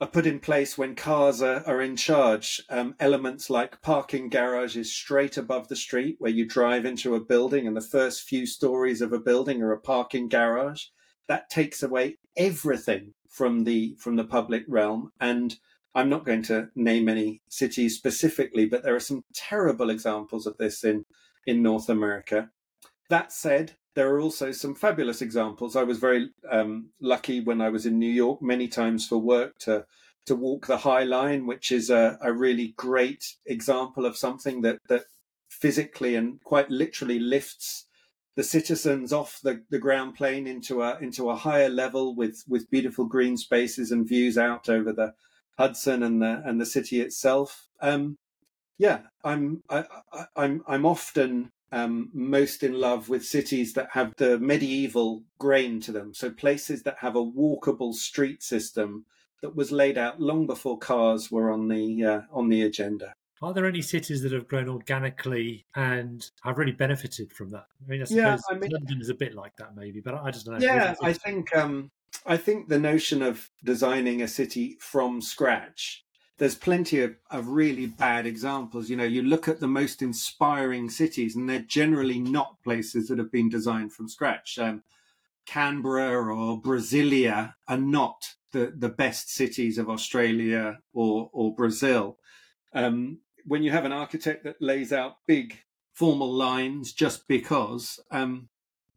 are 0.00 0.08
put 0.08 0.26
in 0.26 0.40
place 0.40 0.76
when 0.76 0.94
cars 0.94 1.40
are, 1.40 1.62
are 1.66 1.80
in 1.80 1.96
charge. 1.96 2.60
Um, 2.68 2.94
elements 2.98 3.48
like 3.48 3.82
parking 3.82 4.28
garages 4.28 4.94
straight 4.94 5.36
above 5.36 5.68
the 5.68 5.76
street, 5.76 6.16
where 6.18 6.32
you 6.32 6.46
drive 6.46 6.84
into 6.84 7.14
a 7.14 7.20
building, 7.20 7.66
and 7.66 7.76
the 7.76 7.80
first 7.80 8.22
few 8.22 8.46
stories 8.46 9.00
of 9.00 9.12
a 9.12 9.20
building 9.20 9.62
are 9.62 9.72
a 9.72 9.80
parking 9.80 10.28
garage. 10.28 10.86
That 11.28 11.48
takes 11.48 11.82
away 11.82 12.18
everything 12.36 13.14
from 13.28 13.64
the 13.64 13.96
from 13.98 14.16
the 14.16 14.24
public 14.24 14.64
realm 14.68 15.10
and 15.20 15.56
I'm 15.94 16.08
not 16.08 16.24
going 16.24 16.42
to 16.44 16.68
name 16.74 17.08
any 17.08 17.40
cities 17.48 17.96
specifically, 17.96 18.66
but 18.66 18.82
there 18.82 18.96
are 18.96 19.00
some 19.00 19.24
terrible 19.32 19.90
examples 19.90 20.46
of 20.46 20.56
this 20.58 20.82
in, 20.82 21.04
in 21.46 21.62
North 21.62 21.88
America. 21.88 22.50
That 23.10 23.32
said, 23.32 23.72
there 23.94 24.12
are 24.14 24.20
also 24.20 24.50
some 24.52 24.74
fabulous 24.74 25.22
examples. 25.22 25.76
I 25.76 25.84
was 25.84 25.98
very 25.98 26.30
um, 26.50 26.90
lucky 27.00 27.40
when 27.40 27.60
I 27.60 27.68
was 27.68 27.86
in 27.86 27.98
New 27.98 28.10
York 28.10 28.42
many 28.42 28.68
times 28.68 29.06
for 29.06 29.18
work 29.18 29.58
to 29.60 29.86
to 30.26 30.34
walk 30.34 30.66
the 30.66 30.78
High 30.78 31.04
Line, 31.04 31.46
which 31.46 31.70
is 31.70 31.90
a, 31.90 32.18
a 32.22 32.32
really 32.32 32.72
great 32.78 33.24
example 33.46 34.06
of 34.06 34.16
something 34.16 34.62
that 34.62 34.78
that 34.88 35.04
physically 35.48 36.16
and 36.16 36.42
quite 36.42 36.70
literally 36.70 37.18
lifts 37.18 37.86
the 38.36 38.42
citizens 38.42 39.12
off 39.12 39.38
the, 39.44 39.62
the 39.70 39.78
ground 39.78 40.16
plane 40.16 40.46
into 40.46 40.82
a 40.82 40.98
into 40.98 41.30
a 41.30 41.36
higher 41.36 41.68
level 41.68 42.16
with 42.16 42.42
with 42.48 42.70
beautiful 42.70 43.04
green 43.04 43.36
spaces 43.36 43.92
and 43.92 44.08
views 44.08 44.36
out 44.36 44.68
over 44.68 44.92
the 44.92 45.14
Hudson 45.56 46.02
and 46.02 46.20
the 46.20 46.42
and 46.44 46.60
the 46.60 46.66
city 46.66 47.00
itself. 47.00 47.68
Um, 47.80 48.16
yeah, 48.78 49.02
I'm 49.22 49.62
I, 49.70 49.84
I, 50.12 50.24
I'm 50.34 50.62
I'm 50.66 50.84
often 50.84 51.52
um, 51.74 52.08
most 52.12 52.62
in 52.62 52.72
love 52.72 53.08
with 53.08 53.24
cities 53.24 53.72
that 53.72 53.88
have 53.92 54.14
the 54.16 54.38
medieval 54.38 55.24
grain 55.38 55.80
to 55.80 55.92
them. 55.92 56.14
So 56.14 56.30
places 56.30 56.84
that 56.84 56.96
have 57.00 57.16
a 57.16 57.24
walkable 57.24 57.92
street 57.92 58.42
system 58.42 59.06
that 59.42 59.56
was 59.56 59.72
laid 59.72 59.98
out 59.98 60.20
long 60.20 60.46
before 60.46 60.78
cars 60.78 61.30
were 61.30 61.50
on 61.50 61.68
the 61.68 62.04
uh, 62.04 62.20
on 62.32 62.48
the 62.48 62.62
agenda. 62.62 63.14
Are 63.42 63.52
there 63.52 63.66
any 63.66 63.82
cities 63.82 64.22
that 64.22 64.32
have 64.32 64.46
grown 64.46 64.68
organically 64.68 65.66
and 65.74 66.24
have 66.44 66.56
really 66.56 66.72
benefited 66.72 67.32
from 67.32 67.50
that? 67.50 67.66
I 67.84 67.90
mean, 67.90 68.02
I 68.02 68.06
yeah, 68.08 68.38
I 68.48 68.54
mean, 68.54 68.70
London 68.70 69.00
is 69.00 69.10
a 69.10 69.14
bit 69.14 69.34
like 69.34 69.56
that, 69.56 69.74
maybe, 69.76 70.00
but 70.00 70.14
I 70.14 70.30
just 70.30 70.46
don't 70.46 70.60
know. 70.60 70.64
Yeah, 70.64 70.94
I 71.02 71.12
think 71.12 71.54
um, 71.56 71.90
I 72.24 72.36
think 72.36 72.68
the 72.68 72.78
notion 72.78 73.20
of 73.20 73.50
designing 73.64 74.22
a 74.22 74.28
city 74.28 74.76
from 74.80 75.20
scratch, 75.20 76.03
there's 76.38 76.56
plenty 76.56 77.00
of, 77.00 77.14
of 77.30 77.48
really 77.48 77.86
bad 77.86 78.26
examples. 78.26 78.90
You 78.90 78.96
know, 78.96 79.04
you 79.04 79.22
look 79.22 79.46
at 79.48 79.60
the 79.60 79.68
most 79.68 80.02
inspiring 80.02 80.90
cities, 80.90 81.36
and 81.36 81.48
they're 81.48 81.60
generally 81.60 82.18
not 82.18 82.62
places 82.62 83.08
that 83.08 83.18
have 83.18 83.30
been 83.30 83.48
designed 83.48 83.92
from 83.92 84.08
scratch. 84.08 84.58
Um, 84.58 84.82
Canberra 85.46 86.34
or 86.34 86.60
Brasilia 86.60 87.54
are 87.68 87.78
not 87.78 88.34
the, 88.52 88.72
the 88.76 88.88
best 88.88 89.30
cities 89.30 89.78
of 89.78 89.88
Australia 89.90 90.78
or, 90.92 91.30
or 91.32 91.54
Brazil. 91.54 92.18
Um, 92.72 93.18
when 93.44 93.62
you 93.62 93.70
have 93.70 93.84
an 93.84 93.92
architect 93.92 94.44
that 94.44 94.60
lays 94.60 94.92
out 94.92 95.16
big 95.26 95.60
formal 95.92 96.32
lines 96.32 96.92
just 96.92 97.28
because, 97.28 98.00
um, 98.10 98.48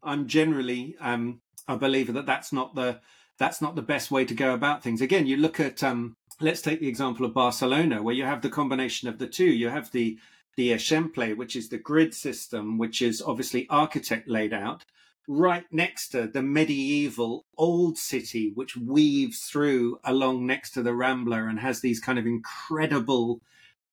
I'm 0.02 0.26
generally 0.26 0.96
um, 1.00 1.42
a 1.66 1.76
believer 1.76 2.12
that 2.12 2.26
that's 2.26 2.52
not 2.52 2.74
the 2.74 3.00
that's 3.38 3.60
not 3.62 3.76
the 3.76 3.82
best 3.82 4.10
way 4.10 4.24
to 4.24 4.34
go 4.34 4.52
about 4.52 4.82
things. 4.82 5.00
Again, 5.00 5.26
you 5.26 5.36
look 5.36 5.60
at 5.60 5.84
um, 5.84 6.16
let's 6.40 6.62
take 6.62 6.80
the 6.80 6.88
example 6.88 7.26
of 7.26 7.34
Barcelona, 7.34 8.02
where 8.02 8.14
you 8.14 8.24
have 8.24 8.42
the 8.42 8.50
combination 8.50 9.08
of 9.08 9.18
the 9.18 9.26
two. 9.26 9.44
You 9.44 9.68
have 9.68 9.90
the 9.92 10.18
the 10.56 10.72
Eixample, 10.72 11.36
which 11.36 11.54
is 11.54 11.68
the 11.68 11.78
grid 11.78 12.12
system, 12.12 12.78
which 12.78 13.00
is 13.00 13.22
obviously 13.22 13.68
architect 13.70 14.28
laid 14.28 14.52
out, 14.52 14.84
right 15.28 15.66
next 15.70 16.08
to 16.08 16.26
the 16.26 16.42
medieval 16.42 17.46
old 17.56 17.96
city, 17.96 18.50
which 18.54 18.76
weaves 18.76 19.44
through 19.44 20.00
along 20.02 20.46
next 20.46 20.72
to 20.72 20.82
the 20.82 20.90
Rambla 20.90 21.48
and 21.48 21.60
has 21.60 21.80
these 21.80 22.00
kind 22.00 22.18
of 22.18 22.26
incredible 22.26 23.40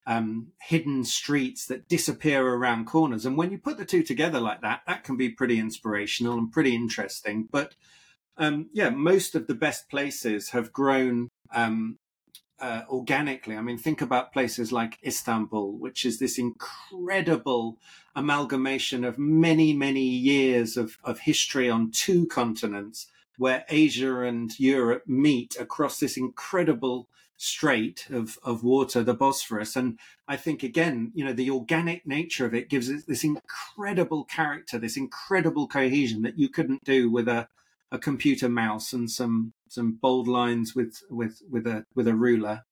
um, 0.08 0.48
hidden 0.60 1.04
streets 1.04 1.68
that 1.68 1.88
disappear 1.88 2.44
around 2.44 2.86
corners. 2.86 3.26
And 3.28 3.38
when 3.38 3.52
you 3.52 3.60
put 3.60 3.78
the 3.78 3.86
two 3.86 4.02
together 4.02 4.40
like 4.40 4.62
that, 4.62 4.82
that 4.88 5.04
can 5.04 5.18
be 5.18 5.30
pretty 5.30 5.60
inspirational 5.60 6.38
and 6.38 6.52
pretty 6.52 6.74
interesting. 6.74 7.48
But 7.52 7.76
um, 8.38 8.70
yeah, 8.74 8.90
most 8.90 9.36
of 9.36 9.46
the 9.48 9.56
best 9.56 9.90
places 9.90 10.50
have 10.50 10.74
grown 10.74 11.30
um, 11.54 11.98
uh, 12.60 12.84
organically. 12.90 13.56
I 13.56 13.62
mean, 13.62 13.78
think 13.78 14.02
about 14.02 14.34
places 14.34 14.72
like 14.72 15.00
Istanbul, 15.06 15.74
which 15.74 16.06
is 16.06 16.20
this 16.20 16.38
incredible 16.38 17.78
amalgamation 18.16 19.04
of 19.04 19.18
many, 19.18 19.74
many 19.74 20.06
years 20.06 20.78
of, 20.78 20.98
of 21.04 21.20
history 21.20 21.70
on 21.70 21.92
two 21.92 22.26
continents, 22.28 23.08
where 23.38 23.66
Asia 23.70 24.22
and 24.22 24.58
Europe 24.60 25.04
meet 25.06 25.58
across 25.60 26.00
this 26.00 26.16
incredible 26.16 27.10
strait 27.38 28.08
of, 28.10 28.40
of 28.44 28.64
water, 28.64 29.04
the 29.04 29.14
Bosphorus. 29.14 29.76
And 29.76 30.00
I 30.26 30.38
think, 30.38 30.64
again, 30.64 31.12
you 31.14 31.26
know, 31.26 31.34
the 31.34 31.50
organic 31.50 32.08
nature 32.08 32.46
of 32.46 32.54
it 32.54 32.70
gives 32.70 32.90
it 32.90 33.06
this 33.08 33.26
incredible 33.26 34.24
character, 34.24 34.80
this 34.80 34.96
incredible 34.96 35.68
cohesion 35.68 36.22
that 36.22 36.40
you 36.40 36.48
couldn't 36.48 36.86
do 36.86 37.12
with 37.12 37.28
a, 37.28 37.50
a 37.92 38.00
computer 38.00 38.48
mouse 38.48 38.94
and 38.94 39.12
some 39.12 39.52
some 39.68 39.98
bold 40.02 40.28
lines 40.28 40.76
with 40.76 41.02
with 41.10 41.42
with 41.50 41.68
a 41.68 41.86
with 41.96 42.08
a 42.08 42.16
ruler. 42.16 42.64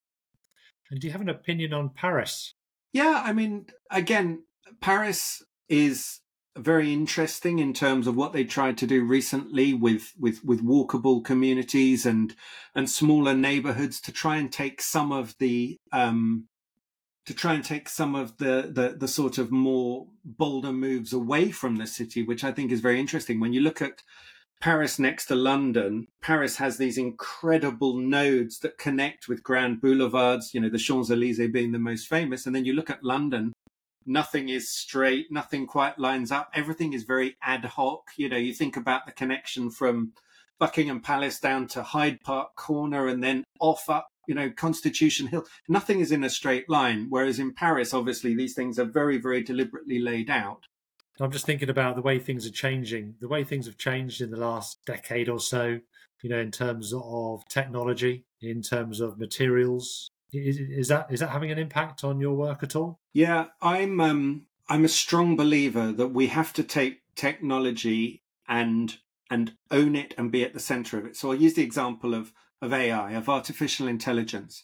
And 0.89 0.99
do 0.99 1.07
you 1.07 1.11
have 1.11 1.21
an 1.21 1.29
opinion 1.29 1.73
on 1.73 1.89
Paris? 1.89 2.53
Yeah, 2.91 3.23
I 3.25 3.33
mean, 3.33 3.67
again, 3.89 4.43
Paris 4.79 5.41
is 5.67 6.19
very 6.55 6.93
interesting 6.93 7.57
in 7.57 7.73
terms 7.73 8.05
of 8.05 8.15
what 8.15 8.31
they 8.31 8.43
tried 8.43 8.77
to 8.77 8.87
do 8.87 9.03
recently 9.03 9.73
with 9.73 10.13
with 10.19 10.43
with 10.43 10.63
walkable 10.63 11.23
communities 11.23 12.05
and 12.05 12.35
and 12.75 12.89
smaller 12.89 13.33
neighborhoods 13.33 13.99
to 13.99 14.11
try 14.11 14.37
and 14.37 14.51
take 14.51 14.79
some 14.81 15.11
of 15.11 15.35
the 15.39 15.79
um 15.91 16.47
to 17.25 17.33
try 17.33 17.53
and 17.53 17.63
take 17.63 17.89
some 17.89 18.13
of 18.13 18.37
the, 18.37 18.69
the 18.71 18.95
the 18.99 19.07
sort 19.07 19.37
of 19.39 19.51
more 19.51 20.07
bolder 20.23 20.71
moves 20.71 21.11
away 21.11 21.49
from 21.49 21.77
the 21.77 21.87
city 21.87 22.21
which 22.21 22.43
i 22.43 22.51
think 22.51 22.71
is 22.71 22.81
very 22.81 22.99
interesting 22.99 23.39
when 23.39 23.53
you 23.53 23.61
look 23.61 23.81
at 23.81 24.03
Paris 24.63 24.97
next 24.97 25.25
to 25.25 25.35
London, 25.35 26.07
Paris 26.21 26.55
has 26.55 26.77
these 26.77 26.97
incredible 26.97 27.97
nodes 27.97 28.59
that 28.59 28.77
connect 28.77 29.27
with 29.27 29.43
grand 29.43 29.81
boulevards, 29.81 30.53
you 30.53 30.61
know, 30.61 30.69
the 30.69 30.77
Champs 30.77 31.11
Elysees 31.11 31.51
being 31.51 31.73
the 31.73 31.79
most 31.79 32.07
famous. 32.07 32.45
And 32.45 32.55
then 32.55 32.63
you 32.63 32.71
look 32.71 32.89
at 32.89 33.03
London, 33.03 33.51
nothing 34.05 34.47
is 34.47 34.69
straight, 34.69 35.29
nothing 35.29 35.67
quite 35.67 35.99
lines 35.99 36.31
up. 36.31 36.49
Everything 36.53 36.93
is 36.93 37.03
very 37.03 37.35
ad 37.43 37.65
hoc. 37.65 38.03
You 38.15 38.29
know, 38.29 38.37
you 38.37 38.53
think 38.53 38.77
about 38.77 39.05
the 39.05 39.11
connection 39.11 39.69
from 39.69 40.13
Buckingham 40.59 41.01
Palace 41.01 41.41
down 41.41 41.67
to 41.67 41.83
Hyde 41.83 42.21
Park 42.23 42.55
Corner 42.55 43.07
and 43.07 43.21
then 43.21 43.43
off 43.59 43.89
up, 43.89 44.07
you 44.29 44.33
know, 44.33 44.49
Constitution 44.49 45.27
Hill. 45.27 45.43
Nothing 45.67 45.99
is 45.99 46.13
in 46.13 46.23
a 46.23 46.29
straight 46.29 46.69
line. 46.69 47.07
Whereas 47.09 47.37
in 47.37 47.53
Paris, 47.53 47.93
obviously, 47.93 48.33
these 48.33 48.53
things 48.53 48.79
are 48.79 48.85
very, 48.85 49.17
very 49.17 49.43
deliberately 49.43 49.99
laid 49.99 50.29
out. 50.29 50.67
I'm 51.19 51.31
just 51.31 51.45
thinking 51.45 51.69
about 51.69 51.95
the 51.95 52.01
way 52.01 52.19
things 52.19 52.47
are 52.47 52.51
changing, 52.51 53.15
the 53.21 53.27
way 53.27 53.43
things 53.43 53.65
have 53.67 53.77
changed 53.77 54.21
in 54.21 54.31
the 54.31 54.37
last 54.37 54.79
decade 54.85 55.29
or 55.29 55.39
so, 55.39 55.79
you 56.23 56.29
know, 56.29 56.39
in 56.39 56.51
terms 56.51 56.93
of 56.95 57.47
technology, 57.49 58.25
in 58.41 58.61
terms 58.61 58.99
of 58.99 59.19
materials. 59.19 60.09
Is, 60.31 60.57
is 60.57 60.87
that 60.87 61.07
is 61.11 61.19
that 61.19 61.29
having 61.29 61.51
an 61.51 61.59
impact 61.59 62.03
on 62.03 62.19
your 62.19 62.33
work 62.33 62.63
at 62.63 62.75
all? 62.75 62.99
Yeah, 63.13 63.47
I'm 63.61 63.99
um, 63.99 64.47
I'm 64.67 64.85
a 64.85 64.89
strong 64.89 65.35
believer 65.35 65.91
that 65.91 66.07
we 66.07 66.27
have 66.27 66.53
to 66.53 66.63
take 66.63 67.01
technology 67.15 68.23
and 68.47 68.97
and 69.29 69.53
own 69.69 69.95
it 69.95 70.15
and 70.17 70.31
be 70.31 70.43
at 70.43 70.53
the 70.53 70.59
center 70.59 70.97
of 70.97 71.05
it. 71.05 71.15
So 71.15 71.29
I'll 71.29 71.35
use 71.35 71.53
the 71.53 71.63
example 71.63 72.15
of 72.15 72.33
of 72.61 72.73
AI, 72.73 73.11
of 73.11 73.29
artificial 73.29 73.87
intelligence. 73.87 74.63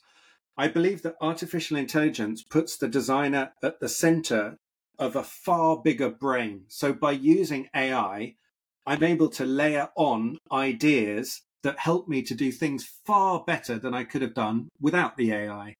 I 0.57 0.67
believe 0.67 1.03
that 1.03 1.15
artificial 1.21 1.77
intelligence 1.77 2.43
puts 2.43 2.75
the 2.75 2.87
designer 2.87 3.51
at 3.61 3.79
the 3.79 3.89
center 3.89 4.57
of 4.99 5.15
a 5.15 5.23
far 5.23 5.77
bigger 5.77 6.09
brain. 6.09 6.65
So 6.67 6.93
by 6.93 7.13
using 7.13 7.69
AI, 7.73 8.35
I'm 8.85 9.03
able 9.03 9.29
to 9.29 9.45
layer 9.45 9.89
on 9.95 10.37
ideas 10.51 11.41
that 11.63 11.79
help 11.79 12.07
me 12.07 12.21
to 12.23 12.35
do 12.35 12.51
things 12.51 12.89
far 13.05 13.43
better 13.45 13.77
than 13.79 13.93
I 13.93 14.03
could 14.03 14.21
have 14.21 14.33
done 14.33 14.69
without 14.79 15.17
the 15.17 15.31
AI. 15.31 15.75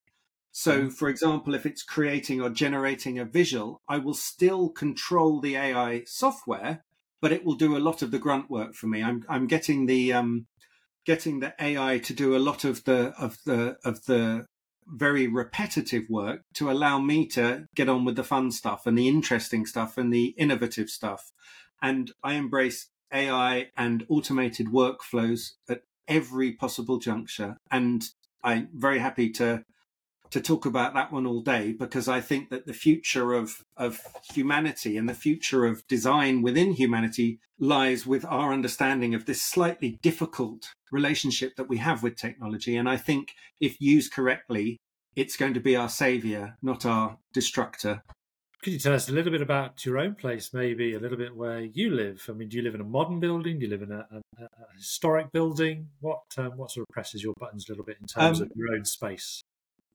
So, 0.52 0.84
mm. 0.84 0.94
for 0.94 1.10
example, 1.10 1.54
if 1.54 1.66
it's 1.66 1.84
creating 1.84 2.42
or 2.42 2.50
generating 2.50 3.20
a 3.20 3.26
visual, 3.26 3.82
I 3.88 3.98
will 3.98 4.14
still 4.14 4.70
control 4.70 5.40
the 5.40 5.56
AI 5.56 6.04
software, 6.06 6.84
but 7.22 7.32
it 7.32 7.46
will 7.46 7.56
do 7.56 7.78
a 7.78 7.80
lot 7.80 8.02
of 8.02 8.12
the 8.12 8.20
grunt 8.20 8.50
work 8.50 8.74
for 8.74 8.88
me. 8.88 9.04
I'm 9.04 9.24
I'm 9.30 9.48
getting 9.48 9.86
the 9.86 10.14
um, 10.14 10.48
getting 11.06 11.40
the 11.40 11.54
AI 11.60 12.00
to 12.00 12.14
do 12.14 12.36
a 12.36 12.40
lot 12.40 12.64
of 12.66 12.84
the 12.84 13.14
of 13.18 13.38
the 13.46 13.78
of 13.86 14.06
the 14.06 14.48
very 14.89 15.28
repetitive 15.28 16.10
work 16.10 16.41
to 16.56 16.71
allow 16.71 16.99
me 16.99 17.25
to 17.28 17.65
get 17.75 17.89
on 17.89 18.06
with 18.06 18.15
the 18.15 18.23
fun 18.23 18.52
stuff 18.52 18.86
and 18.86 18.97
the 18.97 19.08
interesting 19.08 19.65
stuff 19.65 19.97
and 19.97 20.13
the 20.13 20.34
innovative 20.38 20.89
stuff. 20.89 21.32
And 21.82 22.12
I 22.23 22.34
embrace 22.34 22.89
AI 23.13 23.67
and 23.78 24.06
automated 24.10 24.67
workflows 24.67 25.52
at 25.69 25.82
every 26.08 26.52
possible 26.52 26.99
juncture. 26.99 27.58
And 27.71 28.04
I'm 28.43 28.69
very 28.73 28.99
happy 28.99 29.30
to 29.32 29.63
to 30.32 30.42
talk 30.42 30.65
about 30.65 30.94
that 30.94 31.12
one 31.12 31.26
all 31.26 31.42
day 31.42 31.72
because 31.72 32.08
I 32.08 32.22
think 32.22 32.50
that 32.50 32.65
the 32.65 32.74
future 32.74 33.34
of 33.34 33.63
of 33.78 34.02
humanity 34.34 34.98
and 34.98 35.10
the 35.10 35.13
future 35.13 35.65
of 35.65 35.88
design 35.88 36.42
within 36.42 36.74
humanity 36.74 37.39
lies 37.60 38.06
with 38.06 38.26
our 38.26 38.54
understanding 38.54 39.13
of 39.13 39.26
this 39.26 39.42
slightly 39.42 40.00
difficult 40.02 40.74
relationship 40.92 41.56
that 41.56 41.70
we 41.70 41.78
have 41.78 42.04
with 42.04 42.15
technology. 42.15 42.76
And 42.76 42.89
I 42.89 42.98
think 42.98 43.34
if 43.60 43.80
used 43.80 44.13
correctly, 44.13 44.78
it's 45.15 45.38
going 45.38 45.54
to 45.54 45.60
be 45.60 45.76
our 45.76 45.89
savior, 45.89 46.58
not 46.62 46.86
our 46.86 47.18
destructor. 47.34 48.04
Could 48.62 48.74
you 48.74 48.80
tell 48.80 48.94
us 48.94 49.08
a 49.08 49.13
little 49.13 49.32
bit 49.32 49.42
about 49.42 49.86
your 49.86 49.98
own 49.98 50.15
place, 50.15 50.54
maybe 50.54 50.94
a 50.94 51.00
little 51.00 51.18
bit 51.18 51.36
where 51.36 51.62
you 51.62 51.92
live? 51.92 52.26
I 52.28 52.34
mean, 52.34 52.50
do 52.50 52.58
you 52.58 52.63
live 52.63 52.76
in 52.76 52.82
a 52.82 52.86
modern 52.86 53.20
building? 53.20 53.58
Do 53.58 53.65
you 53.65 53.72
live 53.72 53.82
in 53.82 53.92
a, 53.92 54.06
a, 54.12 54.44
a 54.44 54.78
historic 54.78 55.32
building? 55.32 55.88
What 56.02 56.24
um, 56.38 56.58
what 56.58 56.72
sort 56.72 56.86
of 56.89 56.94
presses 56.94 57.24
your 57.24 57.34
buttons 57.39 57.68
a 57.68 57.72
little 57.72 57.86
bit 57.86 57.98
in 58.02 58.08
terms 58.08 58.42
um, 58.42 58.48
of 58.48 58.52
your 58.56 58.74
own 58.76 58.84
space? 58.84 59.42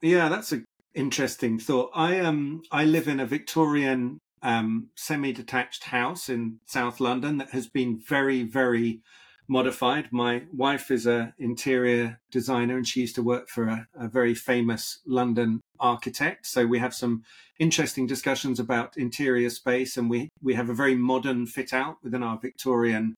Yeah, 0.01 0.29
that's 0.29 0.51
an 0.51 0.65
interesting 0.93 1.59
thought. 1.59 1.91
I 1.93 2.19
um 2.19 2.63
I 2.71 2.85
live 2.85 3.07
in 3.07 3.19
a 3.19 3.25
Victorian 3.25 4.19
um, 4.41 4.89
semi-detached 4.95 5.85
house 5.85 6.29
in 6.29 6.59
South 6.67 6.99
London 6.99 7.37
that 7.39 7.49
has 7.49 7.67
been 7.67 7.99
very 7.99 8.43
very 8.43 9.01
modified. 9.47 10.11
My 10.11 10.43
wife 10.51 10.91
is 10.91 11.05
an 11.05 11.33
interior 11.37 12.19
designer 12.31 12.77
and 12.77 12.87
she 12.87 13.01
used 13.01 13.15
to 13.15 13.23
work 13.23 13.47
for 13.47 13.67
a, 13.67 13.87
a, 13.99 14.07
very 14.07 14.33
famous 14.33 15.01
London 15.05 15.61
architect. 15.79 16.47
So 16.47 16.65
we 16.65 16.79
have 16.79 16.93
some 16.93 17.23
interesting 17.59 18.07
discussions 18.07 18.59
about 18.59 18.97
interior 18.97 19.49
space 19.49 19.97
and 19.97 20.09
we, 20.09 20.29
we 20.41 20.55
have 20.55 20.69
a 20.69 20.73
very 20.73 20.95
modern 20.95 21.45
fit 21.45 21.73
out 21.73 21.97
within 22.03 22.23
our 22.23 22.39
Victorian 22.39 23.15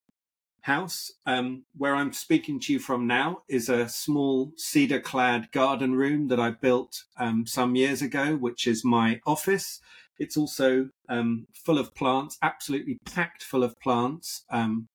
house. 0.67 1.13
Um, 1.25 1.63
where 1.77 1.95
I'm 1.95 2.13
speaking 2.13 2.59
to 2.59 2.73
you 2.73 2.79
from 2.79 3.07
now 3.07 3.43
is 3.47 3.69
a 3.69 3.87
small 3.87 4.51
cedar 4.57 4.99
clad 4.99 5.51
garden 5.51 5.95
room 5.95 6.27
that 6.27 6.39
I 6.39 6.51
built 6.51 7.05
um, 7.17 7.47
some 7.47 7.75
years 7.75 8.01
ago, 8.01 8.35
which 8.35 8.67
is 8.67 8.83
my 8.85 9.19
office. 9.25 9.79
It's 10.19 10.35
also 10.35 10.89
um, 11.07 11.47
full 11.53 11.79
of 11.79 11.95
plants, 11.95 12.37
absolutely 12.41 12.99
packed 13.05 13.43
full 13.43 13.63
of 13.63 13.79
plants. 13.79 14.43
Um, 14.49 14.89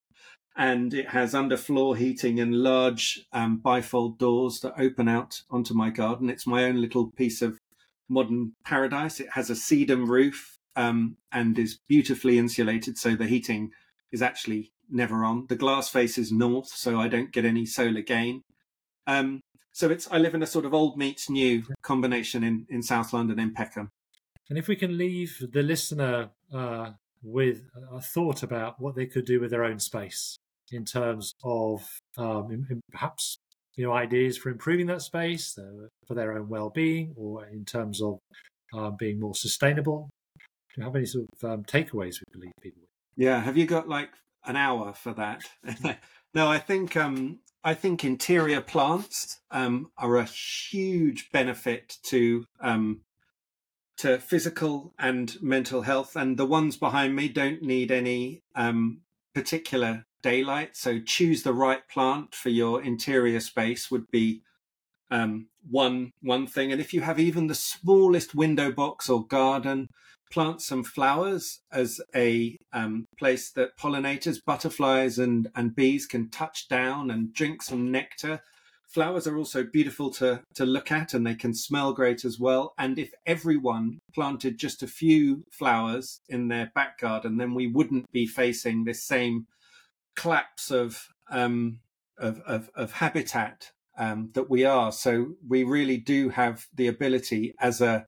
and 0.56 0.92
it 0.92 1.08
has 1.08 1.32
underfloor 1.32 1.96
heating 1.96 2.38
and 2.38 2.54
large 2.54 3.26
um, 3.32 3.60
bifold 3.64 4.18
doors 4.18 4.60
that 4.60 4.74
open 4.78 5.08
out 5.08 5.40
onto 5.50 5.72
my 5.72 5.88
garden. 5.88 6.28
It's 6.28 6.46
my 6.46 6.64
own 6.64 6.82
little 6.82 7.10
piece 7.12 7.40
of 7.40 7.58
modern 8.10 8.52
paradise. 8.62 9.20
It 9.20 9.30
has 9.32 9.48
a 9.48 9.54
sedum 9.54 10.06
roof 10.06 10.58
um, 10.76 11.16
and 11.32 11.58
is 11.58 11.78
beautifully 11.88 12.38
insulated, 12.38 12.98
so 12.98 13.16
the 13.16 13.26
heating 13.26 13.70
is 14.12 14.20
actually 14.20 14.72
never 14.92 15.24
on. 15.24 15.46
The 15.48 15.56
glass 15.56 15.88
faces 15.88 16.30
north, 16.32 16.68
so 16.68 17.00
I 17.00 17.08
don't 17.08 17.32
get 17.32 17.44
any 17.44 17.66
solar 17.66 18.02
gain. 18.02 18.42
Um, 19.06 19.40
so 19.72 19.90
it's 19.90 20.08
I 20.10 20.18
live 20.18 20.34
in 20.34 20.42
a 20.42 20.46
sort 20.46 20.64
of 20.64 20.74
old 20.74 20.96
meets 20.96 21.30
new 21.30 21.64
combination 21.82 22.44
in, 22.44 22.66
in 22.68 22.82
South 22.82 23.12
London 23.12 23.38
in 23.38 23.52
Peckham. 23.52 23.90
And 24.48 24.58
if 24.58 24.68
we 24.68 24.76
can 24.76 24.98
leave 24.98 25.38
the 25.52 25.62
listener 25.62 26.30
uh, 26.52 26.90
with 27.22 27.62
a 27.90 28.00
thought 28.00 28.42
about 28.42 28.78
what 28.78 28.94
they 28.94 29.06
could 29.06 29.24
do 29.24 29.40
with 29.40 29.50
their 29.50 29.64
own 29.64 29.78
space, 29.78 30.36
in 30.72 30.84
terms 30.84 31.34
of 31.44 32.00
um, 32.16 32.50
in, 32.50 32.66
in 32.70 32.80
perhaps 32.90 33.38
you 33.76 33.86
know 33.86 33.92
ideas 33.92 34.36
for 34.36 34.50
improving 34.50 34.86
that 34.86 35.02
space 35.02 35.56
uh, 35.58 35.86
for 36.06 36.14
their 36.14 36.32
own 36.32 36.48
well-being 36.48 37.14
or 37.16 37.46
in 37.46 37.64
terms 37.64 38.02
of 38.02 38.18
uh, 38.74 38.90
being 38.90 39.20
more 39.20 39.34
sustainable 39.34 40.08
do 40.36 40.80
you 40.80 40.84
have 40.84 40.96
any 40.96 41.06
sort 41.06 41.26
of 41.34 41.50
um, 41.50 41.62
takeaways 41.64 42.16
we 42.20 42.32
believe 42.32 42.52
people 42.60 42.82
yeah 43.16 43.40
have 43.40 43.56
you 43.56 43.66
got 43.66 43.88
like 43.88 44.10
an 44.44 44.56
hour 44.56 44.92
for 44.92 45.12
that 45.12 45.42
no 46.34 46.48
i 46.48 46.58
think 46.58 46.96
um 46.96 47.38
I 47.64 47.74
think 47.74 48.04
interior 48.04 48.60
plants 48.60 49.40
um, 49.50 49.90
are 49.96 50.16
a 50.16 50.24
huge 50.24 51.30
benefit 51.30 51.98
to 52.04 52.46
um, 52.60 53.02
to 53.98 54.18
physical 54.18 54.94
and 54.98 55.36
mental 55.40 55.82
health, 55.82 56.16
and 56.16 56.36
the 56.36 56.46
ones 56.46 56.76
behind 56.76 57.14
me 57.14 57.28
don't 57.28 57.62
need 57.62 57.92
any 57.92 58.42
um, 58.56 59.02
particular 59.32 60.06
daylight. 60.22 60.76
So 60.76 60.98
choose 60.98 61.44
the 61.44 61.52
right 61.52 61.86
plant 61.88 62.34
for 62.34 62.48
your 62.48 62.82
interior 62.82 63.38
space 63.38 63.90
would 63.90 64.10
be 64.10 64.42
um, 65.12 65.48
one 65.70 66.10
one 66.22 66.46
thing. 66.46 66.72
And 66.72 66.80
if 66.80 66.94
you 66.94 67.02
have 67.02 67.20
even 67.20 67.46
the 67.46 67.54
smallest 67.54 68.34
window 68.34 68.72
box 68.72 69.10
or 69.10 69.26
garden, 69.26 69.88
plant 70.32 70.62
some 70.62 70.82
flowers 70.82 71.60
as 71.70 72.00
a 72.16 72.56
um, 72.72 73.04
place 73.18 73.50
that 73.52 73.76
pollinators, 73.78 74.38
butterflies, 74.44 75.18
and, 75.18 75.48
and 75.54 75.76
bees 75.76 76.06
can 76.06 76.30
touch 76.30 76.66
down 76.68 77.10
and 77.10 77.34
drink 77.34 77.62
some 77.62 77.92
nectar. 77.92 78.40
Flowers 78.88 79.26
are 79.26 79.36
also 79.36 79.62
beautiful 79.62 80.10
to, 80.10 80.42
to 80.54 80.64
look 80.64 80.90
at 80.90 81.14
and 81.14 81.26
they 81.26 81.34
can 81.34 81.54
smell 81.54 81.92
great 81.92 82.24
as 82.24 82.38
well. 82.38 82.72
And 82.78 82.98
if 82.98 83.10
everyone 83.26 83.98
planted 84.14 84.58
just 84.58 84.82
a 84.82 84.86
few 84.86 85.44
flowers 85.50 86.20
in 86.28 86.48
their 86.48 86.70
back 86.74 86.98
garden, 86.98 87.36
then 87.36 87.54
we 87.54 87.66
wouldn't 87.66 88.10
be 88.12 88.26
facing 88.26 88.84
this 88.84 89.04
same 89.04 89.46
collapse 90.16 90.70
of, 90.70 91.08
um, 91.30 91.80
of, 92.18 92.40
of, 92.46 92.70
of 92.74 92.92
habitat 92.92 93.72
um, 93.98 94.30
that 94.34 94.48
we 94.50 94.64
are. 94.64 94.92
So 94.92 95.34
we 95.46 95.64
really 95.64 95.98
do 95.98 96.30
have 96.30 96.66
the 96.74 96.88
ability 96.88 97.54
as 97.58 97.80
a 97.80 98.06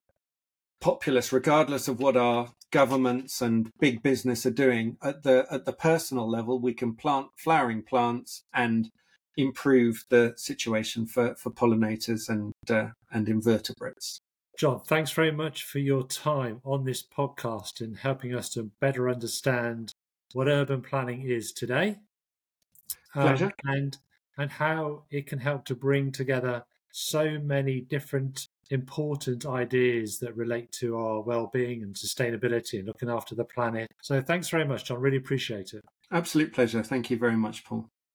populace, 0.81 1.33
regardless 1.33 1.89
of 1.89 1.99
what 2.01 2.17
our 2.17 2.51
governments 2.71 3.41
and 3.41 3.71
big 3.79 4.03
business 4.03 4.45
are 4.45 4.51
doing, 4.51 4.97
at 5.03 5.23
the 5.23 5.47
at 5.51 5.65
the 5.65 5.73
personal 5.73 6.29
level, 6.29 6.59
we 6.59 6.75
can 6.75 6.95
plant 6.95 7.29
flowering 7.37 7.83
plants 7.83 8.45
and 8.53 8.91
improve 9.37 10.05
the 10.11 10.35
situation 10.37 11.07
for, 11.07 11.35
for 11.37 11.51
pollinators 11.51 12.29
and 12.29 12.53
uh, 12.69 12.89
and 13.13 13.29
invertebrates. 13.29 14.21
John, 14.59 14.81
thanks 14.81 15.11
very 15.11 15.33
much 15.33 15.65
for 15.65 15.81
your 15.81 16.07
time 16.07 16.61
on 16.65 16.85
this 16.85 17.03
podcast 17.03 17.81
and 17.81 17.97
helping 17.97 18.35
us 18.35 18.49
to 18.51 18.71
better 18.81 19.09
understand 19.09 19.93
what 20.33 20.49
urban 20.49 20.81
planning 20.81 21.23
is 21.23 21.53
today. 21.53 21.97
Um, 23.15 23.23
Pleasure. 23.23 23.53
and 23.65 23.97
and 24.39 24.51
how 24.51 25.05
it 25.11 25.27
can 25.27 25.39
help 25.39 25.65
to 25.67 25.75
bring 25.75 26.13
together 26.13 26.65
so 26.93 27.39
many 27.43 27.81
different 27.81 28.49
important 28.71 29.45
ideas 29.45 30.19
that 30.21 30.37
relate 30.37 30.71
to 30.73 30.97
our 30.97 31.21
well-being 31.21 31.83
and 31.83 31.95
sustainability 31.95 32.79
and 32.79 32.87
looking 32.87 33.11
after 33.11 33.35
the 33.35 33.45
planet. 33.45 33.91
So 34.03 34.23
thanks 34.23 34.49
very 34.49 34.65
much, 34.65 34.85
John. 34.85 35.01
Really 35.01 35.17
appreciate 35.17 35.75
it. 35.75 35.83
Absolute 36.11 36.53
pleasure. 36.53 36.83
Thank 36.83 37.11
you 37.11 37.19
very 37.19 37.37
much, 37.37 37.65
Paul. 37.65 37.91